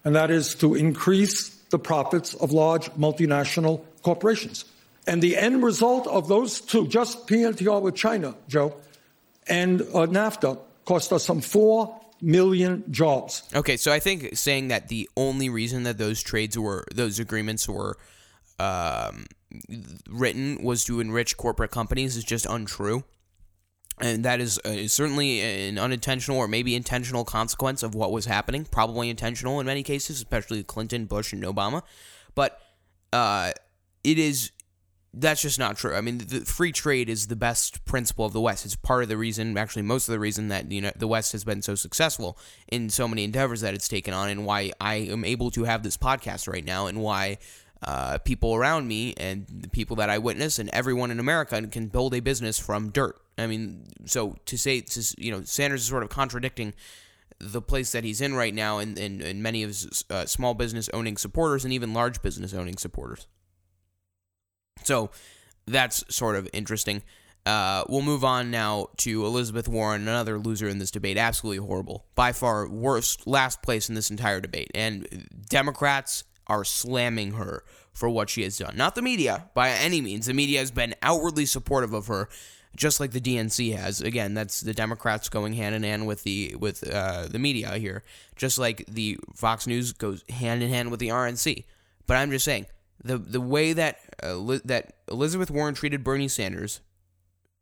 [0.05, 4.65] and that is to increase the profits of large multinational corporations.
[5.07, 8.75] And the end result of those two, just PNTR with China, Joe,
[9.47, 13.43] and uh, NAFTA, cost us some four million jobs.
[13.55, 17.69] Okay, so I think saying that the only reason that those trades were those agreements
[17.69, 17.97] were
[18.59, 19.27] um,
[20.09, 23.05] written was to enrich corporate companies is just untrue.
[23.99, 28.67] And that is uh, certainly an unintentional or maybe intentional consequence of what was happening.
[28.67, 31.83] Probably intentional in many cases, especially Clinton, Bush, and Obama.
[32.35, 32.61] But
[33.13, 33.53] uh,
[34.05, 34.51] it is
[35.19, 35.95] that's just not true.
[35.95, 38.65] I mean, the free trade is the best principle of the West.
[38.65, 41.33] It's part of the reason, actually, most of the reason that you know the West
[41.33, 42.39] has been so successful
[42.69, 45.83] in so many endeavors that it's taken on, and why I am able to have
[45.83, 47.39] this podcast right now, and why
[47.83, 51.89] uh, people around me and the people that I witness and everyone in America can
[51.89, 53.19] build a business from dirt.
[53.39, 56.75] I mean, so to say, to, you know, Sanders is sort of contradicting
[57.39, 60.55] the place that he's in right now and, and, and many of his uh, small
[60.55, 63.27] business owning supporters and even large business owning supporters.
[64.85, 65.11] So
[65.67, 67.03] that's sort of interesting.
[67.47, 71.17] Uh, we'll move on now to Elizabeth Warren, another loser in this debate.
[71.17, 72.05] Absolutely horrible.
[72.17, 74.69] By far, worst, last place in this entire debate.
[74.75, 77.63] And Democrats are slamming her
[77.93, 78.77] for what she has done.
[78.77, 80.27] Not the media, by any means.
[80.27, 82.29] The media has been outwardly supportive of her,
[82.75, 84.01] just like the DNC has.
[84.01, 88.03] Again, that's the Democrats going hand in hand with the with uh, the media here,
[88.35, 91.65] just like the Fox News goes hand in hand with the RNC.
[92.07, 92.67] But I'm just saying
[93.03, 96.81] the the way that uh, that Elizabeth Warren treated Bernie Sanders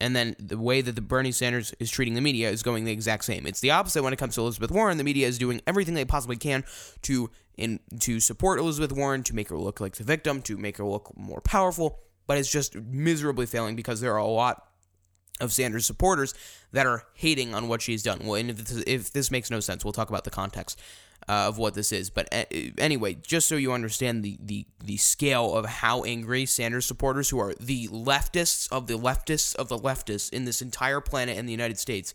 [0.01, 2.93] and then the way that the Bernie Sanders is treating the media is going the
[2.93, 3.47] exact same.
[3.47, 4.99] It's the opposite when it comes to Elizabeth Warren.
[4.99, 6.65] The media is doing everything they possibly can
[7.03, 10.79] to in to support Elizabeth Warren, to make her look like the victim, to make
[10.79, 14.67] her look more powerful, but it's just miserably failing because there are a lot
[15.41, 16.35] of Sanders supporters
[16.73, 18.21] that are hating on what she's done.
[18.25, 20.81] Well, and if this, if this makes no sense, we'll talk about the context
[21.29, 22.11] uh, of what this is.
[22.11, 22.29] But
[22.79, 27.39] anyway, just so you understand the, the, the scale of how angry Sanders supporters, who
[27.39, 31.53] are the leftists of the leftists of the leftists in this entire planet in the
[31.53, 32.15] United States,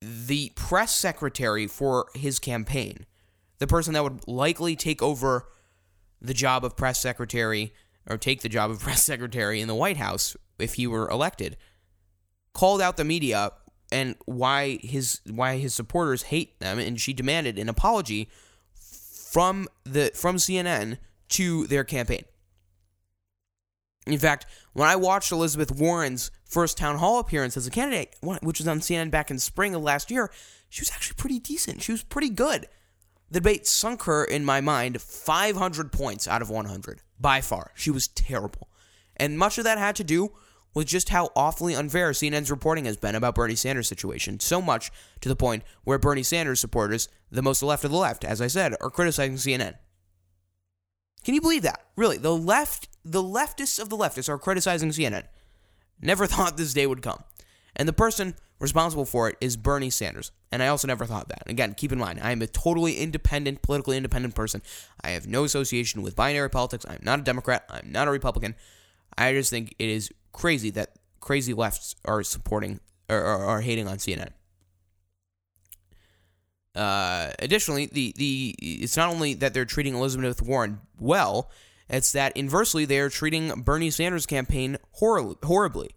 [0.00, 3.06] the press secretary for his campaign,
[3.58, 5.48] the person that would likely take over
[6.20, 7.72] the job of press secretary
[8.08, 11.56] or take the job of press secretary in the White House if he were elected,
[12.52, 13.52] called out the media
[13.90, 18.28] and why his why his supporters hate them and she demanded an apology
[18.74, 20.98] from the from CNN
[21.30, 22.24] to their campaign.
[24.06, 28.58] In fact, when I watched Elizabeth Warren's first town hall appearance as a candidate, which
[28.58, 30.30] was on CNN back in spring of last year,
[30.70, 31.82] she was actually pretty decent.
[31.82, 32.66] She was pretty good.
[33.30, 37.72] The debate sunk her in my mind 500 points out of 100 by far.
[37.74, 38.68] She was terrible.
[39.16, 40.32] And much of that had to do
[40.74, 44.40] with just how awfully unfair CNN's reporting has been about Bernie Sanders' situation.
[44.40, 44.90] So much
[45.20, 48.46] to the point where Bernie Sanders supporters, the most left of the left, as I
[48.46, 49.74] said, are criticizing CNN.
[51.24, 51.84] Can you believe that?
[51.96, 55.24] Really, the left, the leftists of the leftists are criticizing CNN.
[56.00, 57.24] Never thought this day would come.
[57.76, 60.32] And the person responsible for it is Bernie Sanders.
[60.50, 61.42] And I also never thought that.
[61.46, 64.62] Again, keep in mind, I am a totally independent, politically independent person.
[65.02, 66.84] I have no association with binary politics.
[66.88, 67.64] I'm not a Democrat.
[67.68, 68.54] I'm not a Republican.
[69.16, 70.90] I just think it is crazy that
[71.20, 74.30] crazy lefts are supporting or are, hating on CNN.
[76.74, 81.50] Uh, additionally, the the it's not only that they're treating Elizabeth Warren well,
[81.88, 85.90] it's that inversely they are treating Bernie Sanders' campaign hor- horribly.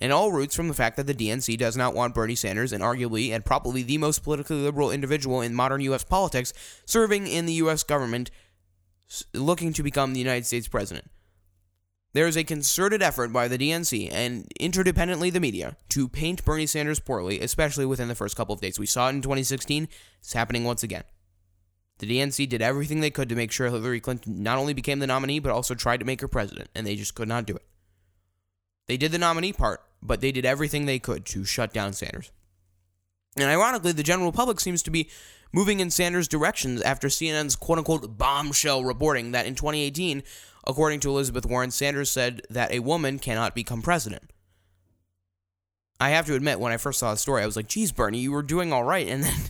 [0.00, 2.82] And all roots from the fact that the DNC does not want Bernie Sanders, and
[2.82, 6.04] arguably and probably the most politically liberal individual in modern U.S.
[6.04, 6.52] politics,
[6.84, 7.82] serving in the U.S.
[7.84, 8.30] government,
[9.32, 11.10] looking to become the United States president.
[12.14, 16.64] There is a concerted effort by the DNC and interdependently the media to paint Bernie
[16.64, 18.78] Sanders poorly, especially within the first couple of days.
[18.78, 19.88] We saw it in 2016.
[20.20, 21.02] It's happening once again.
[21.98, 25.08] The DNC did everything they could to make sure Hillary Clinton not only became the
[25.08, 27.64] nominee, but also tried to make her president, and they just could not do it.
[28.86, 32.30] They did the nominee part, but they did everything they could to shut down Sanders.
[33.36, 35.10] And ironically, the general public seems to be
[35.52, 40.22] moving in Sanders' directions after CNN's quote unquote bombshell reporting that in 2018,
[40.66, 44.30] According to Elizabeth Warren, Sanders said that a woman cannot become president.
[46.00, 48.18] I have to admit, when I first saw the story, I was like, geez, Bernie,
[48.18, 49.06] you were doing all right.
[49.14, 49.40] And then,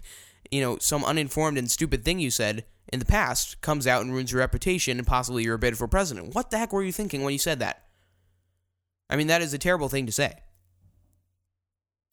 [0.51, 4.13] you know, some uninformed and stupid thing you said in the past comes out and
[4.13, 6.35] ruins your reputation and possibly your bid for president.
[6.35, 7.85] What the heck were you thinking when you said that?
[9.09, 10.44] I mean, that is a terrible thing to say.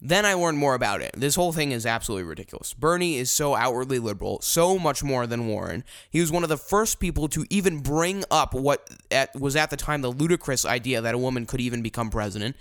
[0.04, 1.12] Then I learned more about it.
[1.16, 2.74] This whole thing is absolutely ridiculous.
[2.74, 5.84] Bernie is so outwardly liberal, so much more than Warren.
[6.10, 9.70] He was one of the first people to even bring up what at, was at
[9.70, 12.56] the time the ludicrous idea that a woman could even become president.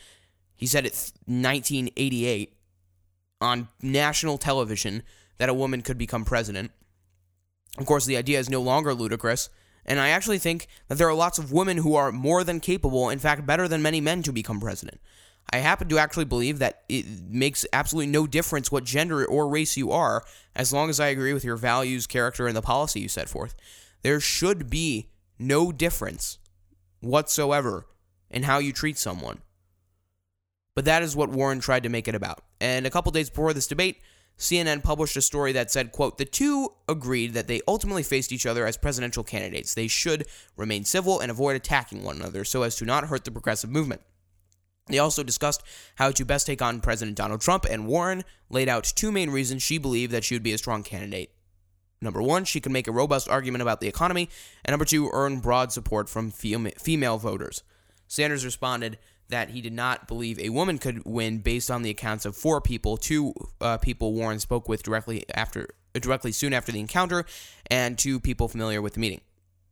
[0.55, 0.93] He said it
[1.25, 2.53] 1988
[3.41, 5.03] on national television
[5.39, 6.71] that a woman could become president.
[7.79, 9.49] Of course, the idea is no longer ludicrous.
[9.87, 13.09] And I actually think that there are lots of women who are more than capable,
[13.09, 15.01] in fact, better than many men to become president.
[15.53, 19.77] I happen to actually believe that it makes absolutely no difference what gender or race
[19.77, 20.23] you are,
[20.55, 23.57] as long as I agree with your values, character, and the policy you set forth.
[24.03, 26.39] There should be no difference
[27.01, 27.87] whatsoever
[28.31, 29.41] in how you treat someone.
[30.77, 32.45] But that is what Warren tried to make it about.
[32.61, 34.01] And a couple days before this debate,
[34.39, 38.47] CNN published a story that said, quote, the two agreed that they ultimately faced each
[38.47, 39.75] other as presidential candidates.
[39.75, 40.27] They should
[40.57, 44.01] remain civil and avoid attacking one another so as to not hurt the progressive movement.
[44.91, 45.63] They also discussed
[45.97, 49.63] how to best take on President Donald Trump, and Warren laid out two main reasons
[49.63, 51.33] she believed that she would be a strong candidate.
[52.03, 54.29] Number one, she could make a robust argument about the economy,
[54.65, 57.63] and number two, earn broad support from female voters.
[58.09, 62.25] Sanders responded that he did not believe a woman could win based on the accounts
[62.25, 66.81] of four people, two uh, people Warren spoke with directly after, directly soon after the
[66.81, 67.25] encounter,
[67.71, 69.21] and two people familiar with the meeting.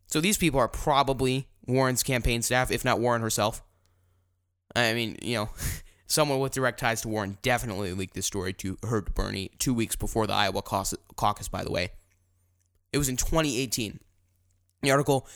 [0.06, 3.62] So these people are probably Warren's campaign staff, if not Warren herself.
[4.74, 5.50] I mean, you know,
[6.06, 9.74] someone with direct ties to Warren definitely leaked this story to her to Bernie two
[9.74, 11.90] weeks before the Iowa caucus, by the way.
[12.92, 14.00] It was in 2018.
[14.82, 15.26] The article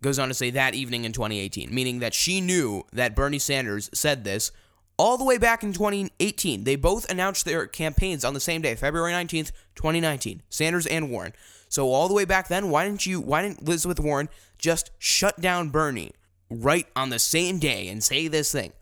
[0.00, 3.90] goes on to say that evening in 2018, meaning that she knew that Bernie Sanders
[3.94, 4.52] said this
[4.98, 6.64] all the way back in 2018.
[6.64, 11.32] They both announced their campaigns on the same day, February 19th, 2019, Sanders and Warren.
[11.68, 14.28] So all the way back then, why didn't you why didn't Elizabeth Warren
[14.58, 16.12] just shut down Bernie
[16.50, 18.72] right on the same day and say this thing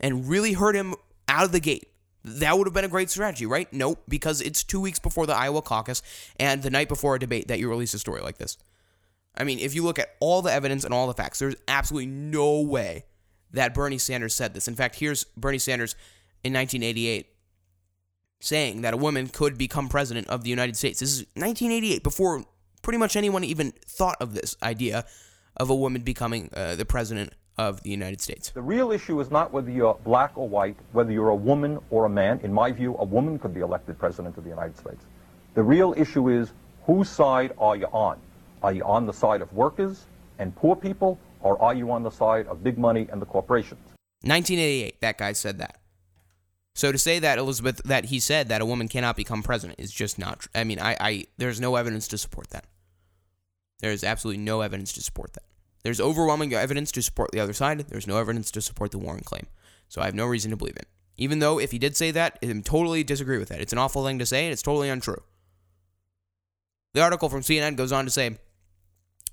[0.00, 0.94] and really hurt him
[1.28, 1.88] out of the gate?
[2.24, 3.72] That would have been a great strategy, right?
[3.72, 6.02] Nope, because it's 2 weeks before the Iowa caucus
[6.38, 8.58] and the night before a debate that you release a story like this.
[9.36, 12.06] I mean, if you look at all the evidence and all the facts, there's absolutely
[12.06, 13.04] no way
[13.52, 14.68] that Bernie Sanders said this.
[14.68, 15.94] In fact, here's Bernie Sanders
[16.42, 17.28] in 1988
[18.40, 21.00] saying that a woman could become president of the United States.
[21.00, 22.44] This is 1988, before
[22.82, 25.04] pretty much anyone even thought of this idea
[25.58, 28.50] of a woman becoming uh, the president of the United States.
[28.50, 32.04] The real issue is not whether you're black or white, whether you're a woman or
[32.04, 32.40] a man.
[32.42, 35.04] In my view, a woman could be elected president of the United States.
[35.54, 36.52] The real issue is
[36.86, 38.18] whose side are you on?
[38.62, 40.06] Are you on the side of workers
[40.38, 43.80] and poor people, or are you on the side of big money and the corporations?
[44.22, 45.80] 1988, that guy said that.
[46.74, 49.90] So to say that Elizabeth, that he said that a woman cannot become president is
[49.90, 50.40] just not.
[50.40, 50.50] True.
[50.54, 52.66] I mean, I, I, there's no evidence to support that.
[53.80, 55.44] There is absolutely no evidence to support that.
[55.82, 57.80] There's overwhelming evidence to support the other side.
[57.88, 59.46] There's no evidence to support the Warren claim.
[59.88, 60.88] So I have no reason to believe it.
[61.16, 63.60] Even though if he did say that, I totally disagree with that.
[63.60, 65.22] It's an awful thing to say, and it's totally untrue.
[66.94, 68.38] The article from CNN goes on to say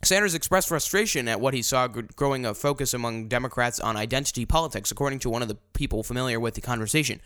[0.03, 4.91] Sanders expressed frustration at what he saw growing a focus among Democrats on identity politics,
[4.91, 7.21] according to one of the people familiar with the conversation.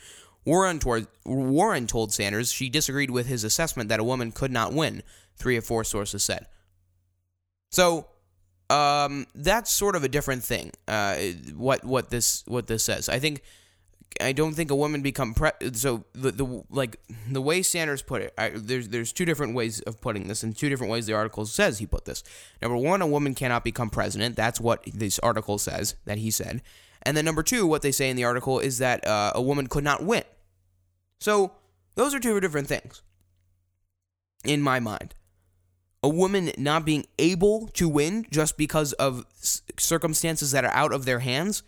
[0.45, 4.73] Warren, toward, Warren told Sanders she disagreed with his assessment that a woman could not
[4.73, 5.03] win,
[5.35, 6.47] three of four sources said.
[7.69, 8.07] So,
[8.69, 10.71] um, that's sort of a different thing.
[10.87, 11.15] Uh,
[11.55, 13.09] what what this what this says.
[13.09, 13.41] I think
[14.19, 15.51] I don't think a woman become pre.
[15.73, 16.99] So the, the like
[17.29, 20.55] the way Sanders put it, I, there's there's two different ways of putting this, and
[20.55, 22.23] two different ways the article says he put this.
[22.61, 24.35] Number one, a woman cannot become president.
[24.35, 26.61] That's what this article says that he said.
[27.03, 29.67] And then number two, what they say in the article is that uh, a woman
[29.67, 30.23] could not win.
[31.19, 31.53] So
[31.95, 33.01] those are two different things.
[34.43, 35.15] In my mind,
[36.01, 39.25] a woman not being able to win just because of
[39.77, 41.63] circumstances that are out of their hands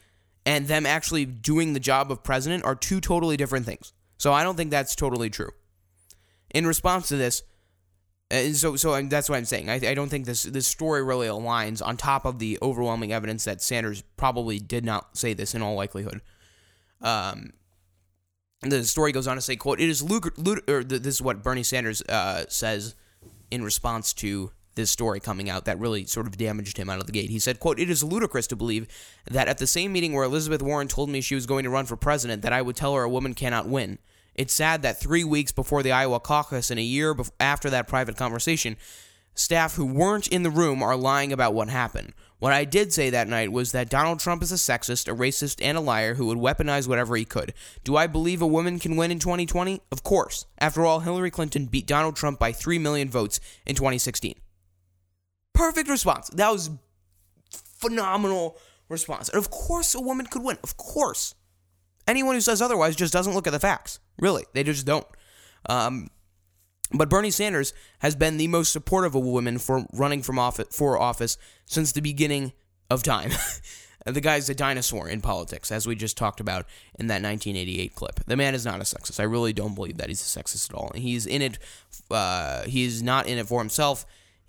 [0.46, 3.94] and them actually doing the job of president are two totally different things.
[4.18, 5.52] So I don't think that's totally true.
[6.54, 7.44] In response to this,
[8.30, 9.70] and so so that's what I'm saying.
[9.70, 13.44] I, I don't think this this story really aligns on top of the overwhelming evidence
[13.44, 16.22] that Sanders probably did not say this in all likelihood.
[17.02, 17.52] Um,
[18.62, 22.02] the story goes on to say, "quote It is lucrative." This is what Bernie Sanders
[22.04, 22.96] uh, says
[23.52, 27.06] in response to this story coming out that really sort of damaged him out of
[27.06, 27.30] the gate.
[27.30, 28.88] He said, quote, It is ludicrous to believe
[29.30, 31.86] that at the same meeting where Elizabeth Warren told me she was going to run
[31.86, 34.00] for president that I would tell her a woman cannot win.
[34.34, 38.16] It's sad that three weeks before the Iowa caucus and a year after that private
[38.16, 38.78] conversation,
[39.36, 42.14] staff who weren't in the room are lying about what happened.
[42.42, 45.60] What I did say that night was that Donald Trump is a sexist, a racist,
[45.62, 47.54] and a liar who would weaponize whatever he could.
[47.84, 49.80] Do I believe a woman can win in 2020?
[49.92, 50.48] Of course.
[50.58, 54.34] After all, Hillary Clinton beat Donald Trump by 3 million votes in 2016.
[55.54, 56.32] Perfect response.
[56.32, 56.72] That was
[57.52, 58.58] phenomenal
[58.90, 59.30] response.
[59.30, 60.58] And of course, a woman could win.
[60.64, 61.36] Of course.
[62.08, 64.00] Anyone who says otherwise just doesn't look at the facts.
[64.18, 65.06] Really, they just don't.
[65.70, 66.08] Um,
[66.94, 71.00] but Bernie Sanders has been the most supportive of women for running from office, for
[71.00, 72.54] office since the beginning
[72.90, 73.32] of time.
[74.06, 76.66] the guy's a dinosaur in politics, as we just talked about
[76.98, 78.20] in that 1988 clip.
[78.26, 79.20] The man is not a sexist.
[79.20, 80.92] I really don't believe that he's a sexist at all.
[80.96, 81.60] He's in it.
[82.10, 84.06] Uh, he's not in it for himself.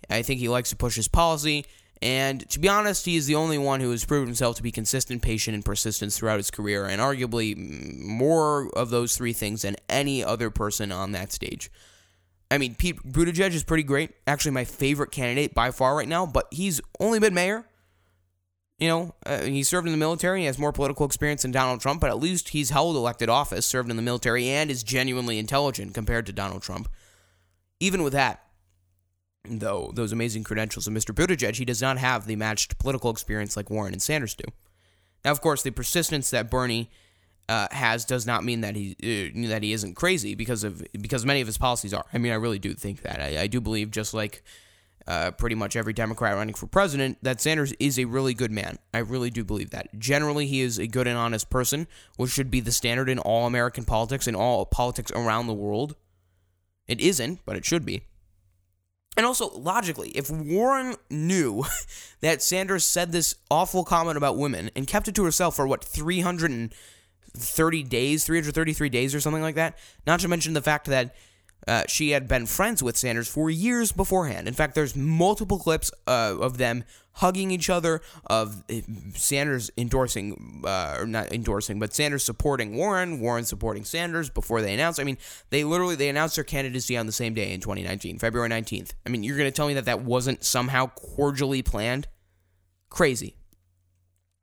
[0.09, 1.65] I think he likes to push his policy.
[2.01, 4.73] And to be honest, he is the only one who has proved himself to be
[4.73, 9.77] consistent, patient, and persistent throughout his career, and arguably more of those three things than
[9.87, 11.71] any other person on that stage.
[12.51, 14.11] I mean, Pete Buttigieg is pretty great.
[14.27, 17.65] Actually, my favorite candidate by far right now, but he's only been mayor.
[18.79, 20.41] You know, uh, he served in the military.
[20.41, 23.65] He has more political experience than Donald Trump, but at least he's held elected office,
[23.65, 26.89] served in the military, and is genuinely intelligent compared to Donald Trump.
[27.79, 28.43] Even with that,
[29.47, 31.13] though those amazing credentials of Mr.
[31.13, 34.45] Buttigieg, he does not have the matched political experience like Warren and Sanders do.
[35.23, 36.89] Now, of course, the persistence that Bernie
[37.49, 41.25] uh, has does not mean that he uh, that he isn't crazy because of because
[41.25, 42.05] many of his policies are.
[42.13, 43.19] I mean, I really do think that.
[43.19, 44.43] I, I do believe just like
[45.07, 48.77] uh, pretty much every Democrat running for president, that Sanders is a really good man.
[48.93, 49.99] I really do believe that.
[49.99, 51.87] Generally, he is a good and honest person,
[52.17, 55.95] which should be the standard in all American politics and all politics around the world.
[56.87, 58.03] It isn't, but it should be.
[59.15, 61.65] And also, logically, if Warren knew
[62.21, 65.83] that Sanders said this awful comment about women and kept it to herself for what,
[67.37, 71.15] 330 days, 333 days or something like that, not to mention the fact that
[71.67, 74.47] uh, she had been friends with Sanders for years beforehand.
[74.47, 76.83] In fact, there's multiple clips uh, of them
[77.17, 78.75] hugging each other, of uh,
[79.13, 84.73] Sanders endorsing, uh, or not endorsing, but Sanders supporting Warren, Warren supporting Sanders before they
[84.73, 84.99] announced.
[84.99, 85.17] I mean,
[85.51, 88.93] they literally they announced their candidacy on the same day in 2019, February 19th.
[89.05, 92.07] I mean, you're going to tell me that that wasn't somehow cordially planned?
[92.89, 93.37] Crazy.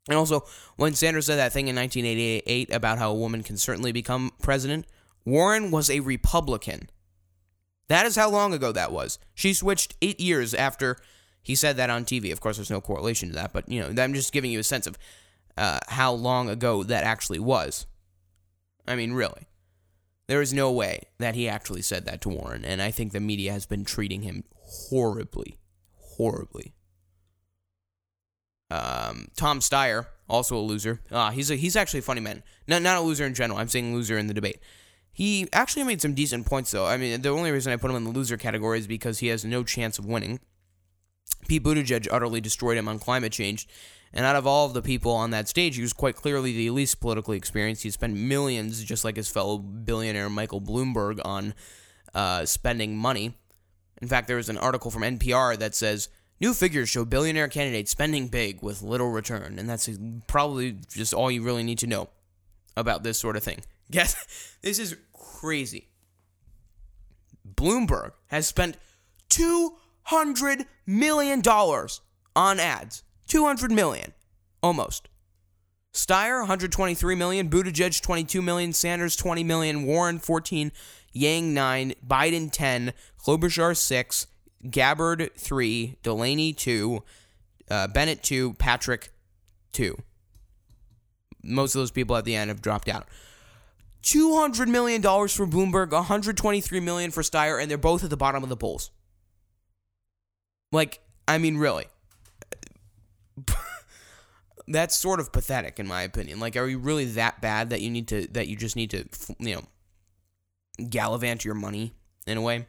[0.09, 0.45] And also,
[0.77, 4.87] when Sanders said that thing in 1988 about how a woman can certainly become president,
[5.25, 6.89] Warren was a Republican.
[7.89, 9.19] That is how long ago that was.
[9.35, 10.97] She switched eight years after
[11.43, 12.33] he said that on TV.
[12.33, 14.65] Of course, there's no correlation to that, but you know, I'm just giving you a
[14.65, 14.99] sense of
[15.57, 17.87] uh, how long ago that actually was.
[18.87, 19.49] I mean, really,
[20.27, 23.21] there is no way that he actually said that to Warren, and I think the
[23.21, 25.59] media has been treating him horribly,
[25.97, 26.75] horribly.
[28.71, 31.01] Um, Tom Steyer, also a loser.
[31.11, 32.43] Uh, he's a, he's actually a funny man.
[32.69, 33.59] Not not a loser in general.
[33.59, 34.61] I'm saying loser in the debate.
[35.13, 36.87] He actually made some decent points, though.
[36.87, 39.27] I mean, the only reason I put him in the loser category is because he
[39.27, 40.41] has no chance of winning.
[41.49, 43.69] Pete Buttigieg utterly destroyed him on climate change.
[44.13, 46.71] And out of all of the people on that stage, he was quite clearly the
[46.71, 47.83] least politically experienced.
[47.83, 51.55] He spent millions, just like his fellow billionaire Michael Bloomberg, on
[52.15, 53.37] uh, spending money.
[54.03, 56.09] In fact, there was an article from NPR that says
[56.41, 59.59] new figures show billionaire candidates spending big with little return.
[59.59, 59.89] And that's
[60.27, 62.09] probably just all you really need to know
[62.77, 63.61] about this sort of thing.
[63.91, 65.89] Guess this is crazy.
[67.55, 68.77] Bloomberg has spent
[69.31, 71.43] $200 million
[72.37, 73.03] on ads.
[73.27, 74.13] 200 million.
[74.63, 75.09] Almost.
[75.93, 80.71] Steyer 123 million, Buttigieg 22 million, Sanders 20 million, Warren 14,
[81.13, 84.27] Yang 9, Biden 10, Klobuchar 6,
[84.69, 87.03] Gabbard 3, Delaney 2,
[87.71, 89.11] uh, Bennet 2, Patrick
[89.73, 89.97] 2.
[91.43, 93.07] Most of those people at the end have dropped out.
[94.03, 98.49] $200 million for Bloomberg, 123 million for Steyer, and they're both at the bottom of
[98.49, 98.91] the polls.
[100.73, 101.87] Like, I mean, really.
[104.69, 106.41] That's sort of pathetic, in my opinion.
[106.41, 109.05] Like, are you really that bad that you need to, that you just need to,
[109.39, 109.63] you know,
[110.89, 111.95] gallivant your money
[112.27, 112.67] in a way?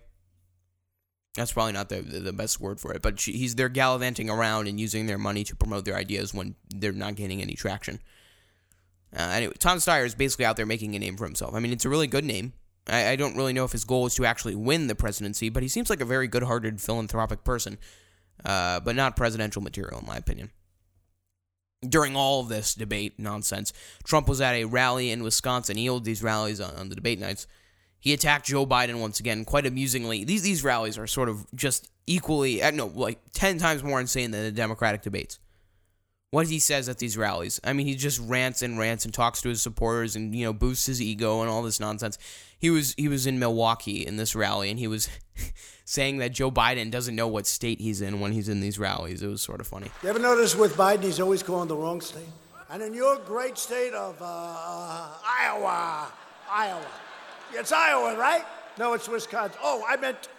[1.36, 4.68] That's probably not the the best word for it, but she, he's they're gallivanting around
[4.68, 8.00] and using their money to promote their ideas when they're not gaining any traction.
[9.16, 11.54] Uh, anyway, Tom Steyer is basically out there making a name for himself.
[11.54, 12.54] I mean, it's a really good name.
[12.88, 15.64] I, I don't really know if his goal is to actually win the presidency, but
[15.64, 17.78] he seems like a very good hearted philanthropic person,
[18.44, 20.52] uh, but not presidential material, in my opinion.
[21.88, 23.74] During all of this debate nonsense,
[24.04, 25.78] Trump was at a rally in Wisconsin.
[25.78, 27.48] He held these rallies on, on the debate nights.
[28.02, 30.26] He attacked Joe Biden once again, quite amusingly.
[30.26, 34.32] These these rallies are sort of just equally, uh, no, like ten times more insane
[34.32, 35.40] than the Democratic debates
[36.32, 37.60] what he says at these rallies.
[37.64, 40.54] I mean, he just rants and rants and talks to his supporters and you know
[40.54, 42.18] boosts his ego and all this nonsense.
[42.58, 45.10] He was he was in Milwaukee in this rally and he was
[45.86, 49.22] saying that Joe Biden doesn't know what state he's in when he's in these rallies.
[49.22, 49.92] It was sort of funny.
[50.02, 52.24] You ever notice with Biden, he's always calling the wrong state?
[52.70, 56.08] And in your great state of uh, Iowa,
[56.50, 56.88] Iowa,
[57.54, 58.44] it's Iowa, right?
[58.78, 59.60] No, it's Wisconsin.
[59.64, 60.30] Oh, I meant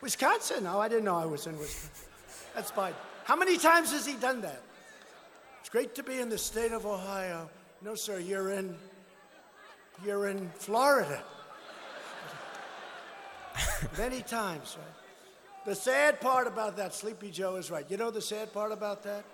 [0.00, 0.66] Wisconsin.
[0.66, 2.08] Oh, I didn't know I was in Wisconsin.
[2.54, 2.94] That's fine.
[3.24, 4.62] How many times has he done that?
[5.60, 7.48] It's great to be in the state of Ohio.
[7.82, 8.74] No, sir, you're in
[10.04, 11.22] you're in Florida.
[13.98, 15.66] Many times, right?
[15.66, 17.84] The sad part about that, Sleepy Joe is right.
[17.90, 19.24] You know the sad part about that?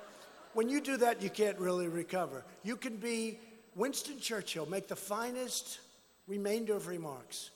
[0.55, 2.45] When you do that, you can't really recover.
[2.63, 3.39] You can be
[3.77, 5.81] Winston Churchill, make the finest
[6.27, 7.51] remainder of remarks,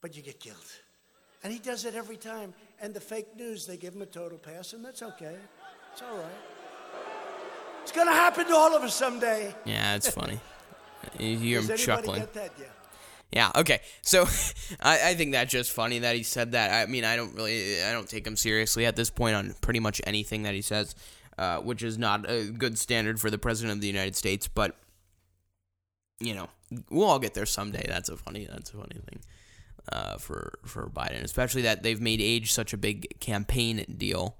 [0.00, 0.56] but you get killed.
[1.42, 2.52] And he does it every time.
[2.80, 5.36] And the fake news, they give him a total pass, and that's okay.
[5.92, 6.24] It's all right.
[7.82, 9.54] It's going to happen to all of us someday.
[9.64, 10.38] Yeah, it's funny.
[11.18, 12.20] you hear Does him chuckling.
[12.20, 12.52] Get that?
[12.58, 12.66] Yeah.
[13.32, 13.60] Yeah.
[13.60, 13.80] Okay.
[14.02, 14.22] So,
[14.80, 16.72] I, I think that's just funny that he said that.
[16.72, 19.80] I mean, I don't really, I don't take him seriously at this point on pretty
[19.80, 20.94] much anything that he says,
[21.38, 24.48] uh, which is not a good standard for the president of the United States.
[24.48, 24.76] But,
[26.20, 26.48] you know,
[26.90, 27.84] we'll all get there someday.
[27.88, 29.20] That's a funny, that's a funny thing
[29.92, 34.36] uh, for for Biden, especially that they've made age such a big campaign deal.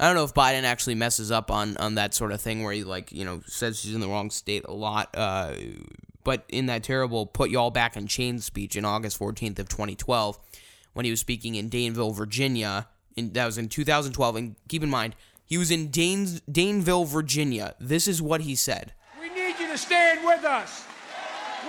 [0.00, 2.72] I don't know if Biden actually messes up on on that sort of thing where
[2.72, 5.10] he like you know says he's in the wrong state a lot.
[5.14, 5.54] Uh,
[6.24, 10.38] but in that terrible "put y'all back in chains" speech in August 14th of 2012,
[10.92, 14.36] when he was speaking in Danville, Virginia, In, that was in 2012.
[14.36, 17.74] And keep in mind, he was in Danes, Daneville, Virginia.
[17.80, 18.92] This is what he said.
[19.78, 20.84] We need to stand with us.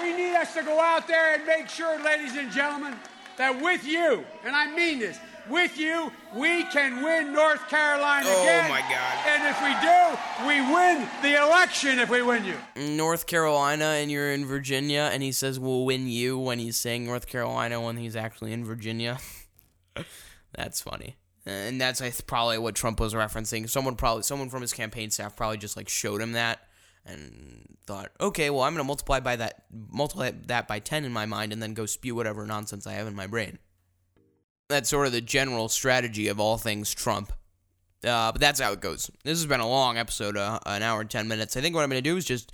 [0.02, 2.96] We need us to go out there and make sure, ladies and gentlemen,
[3.38, 5.20] that with you, and I mean this,
[5.50, 8.70] with you, we can win North Carolina Oh, again.
[8.70, 9.18] my God.
[9.28, 12.56] And if we do, we win the election if we win you.
[12.96, 17.06] North Carolina and you're in Virginia, and he says we'll win you when he's saying
[17.06, 19.18] North Carolina when he's actually in Virginia.
[20.54, 21.16] that's funny,
[21.46, 23.70] and that's probably what Trump was referencing.
[23.70, 26.60] Someone probably, someone from his campaign staff probably just like showed him that
[27.10, 31.26] and thought, okay, well I'm gonna multiply by that, multiply that by ten in my
[31.26, 33.60] mind, and then go spew whatever nonsense I have in my brain.
[34.70, 37.34] That's sort of the general strategy of all things Trump.
[38.04, 39.12] Uh, but that's how it goes.
[39.24, 41.58] This has been a long episode, uh, an hour and 10 minutes.
[41.58, 42.52] I think what I'm going to do is just,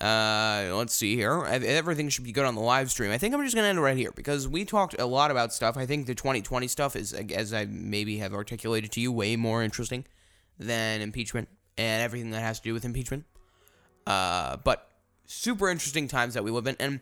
[0.00, 1.42] uh, let's see here.
[1.44, 3.10] Everything should be good on the live stream.
[3.10, 5.30] I think I'm just going to end it right here because we talked a lot
[5.30, 5.78] about stuff.
[5.78, 9.62] I think the 2020 stuff is, as I maybe have articulated to you, way more
[9.62, 10.04] interesting
[10.58, 11.48] than impeachment
[11.78, 13.24] and everything that has to do with impeachment.
[14.06, 14.88] Uh, but
[15.24, 16.76] super interesting times that we live in.
[16.78, 17.00] And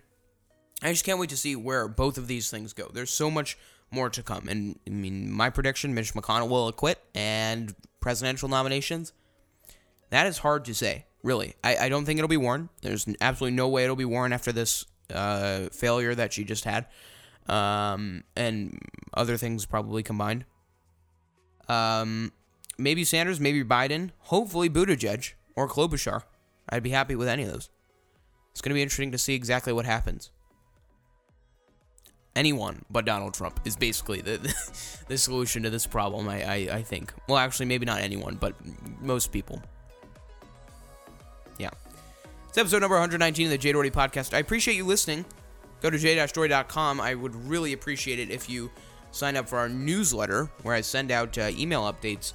[0.83, 2.91] I just can't wait to see where both of these things go.
[2.93, 3.59] There's so much
[3.91, 4.49] more to come.
[4.49, 9.13] And I mean, my prediction Mitch McConnell will acquit and presidential nominations.
[10.11, 11.55] That is hard to say, really.
[11.63, 12.69] I, I don't think it'll be Warren.
[12.83, 16.87] There's absolutely no way it'll be Warren after this uh, failure that she just had.
[17.49, 18.79] Um, and
[19.15, 20.45] other things probably combined.
[21.69, 22.33] Um,
[22.79, 26.23] maybe Sanders, maybe Biden, hopefully Buttigieg or Klobuchar.
[26.71, 27.69] I'd be happy with any of those.
[28.53, 30.31] It's going to be interesting to see exactly what happens
[32.37, 34.39] anyone but Donald Trump is basically the
[35.09, 36.29] the, solution to this problem.
[36.29, 37.13] I, I I think.
[37.29, 38.55] Well, actually, maybe not anyone, but
[39.01, 39.63] most people.
[41.59, 41.71] Yeah.
[42.49, 44.35] It's episode number 119 of the Jay Doherty podcast.
[44.35, 45.25] I appreciate you listening.
[45.83, 47.01] Go to j-doherty.com.
[47.01, 48.71] I would really appreciate it if you
[49.13, 52.33] sign up for our newsletter, where I send out uh, email updates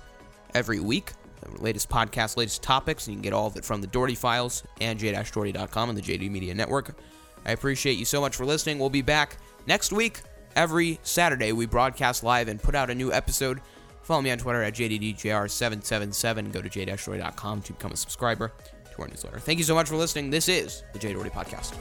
[0.53, 1.11] every week.
[1.59, 4.99] Latest podcast, latest topics, you can get all of it from the Doherty Files and
[4.99, 6.97] j-doherty.com and the JD Media Network.
[7.45, 8.79] I appreciate you so much for listening.
[8.79, 9.37] We'll be back
[9.67, 10.21] next week.
[10.55, 13.61] Every Saturday, we broadcast live and put out a new episode.
[14.01, 16.51] Follow me on Twitter at JDDJR777.
[16.51, 18.53] Go to j-doherty.com to become a subscriber
[18.95, 19.39] to our newsletter.
[19.39, 20.29] Thank you so much for listening.
[20.29, 21.73] This is the Jay Doherty Podcast.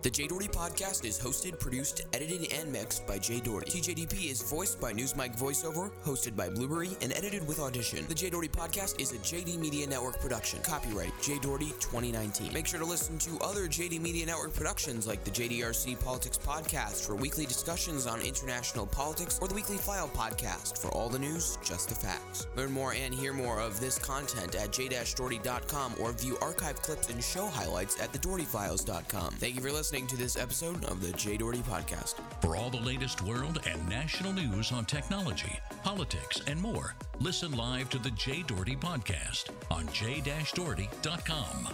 [0.00, 3.80] The Jay Doherty podcast is hosted, produced, edited, and mixed by Jay Doherty.
[3.80, 8.06] TJDP is voiced by Newsmike Voiceover, hosted by Blubrry, and edited with Audition.
[8.06, 10.60] The Jay Doherty podcast is a JD Media Network production.
[10.62, 12.52] Copyright Jay Doherty 2019.
[12.52, 17.04] Make sure to listen to other JD Media Network productions like the JDRC Politics Podcast
[17.04, 21.58] for weekly discussions on international politics, or the Weekly File Podcast for all the news,
[21.64, 22.46] just the facts.
[22.54, 27.22] Learn more and hear more of this content at j-doherty.com or view archive clips and
[27.22, 29.32] show highlights at thedohertyfiles.com.
[29.34, 32.16] Thank you for listening to this episode of the Jay Doherty Podcast.
[32.42, 37.88] For all the latest world and national news on technology, politics, and more, listen live
[37.88, 41.68] to the Jay Doherty Podcast on j-doherty.com.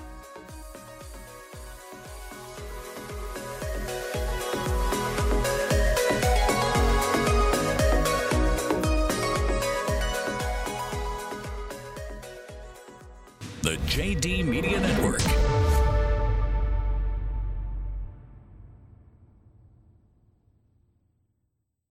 [13.63, 15.54] The JD Media Network.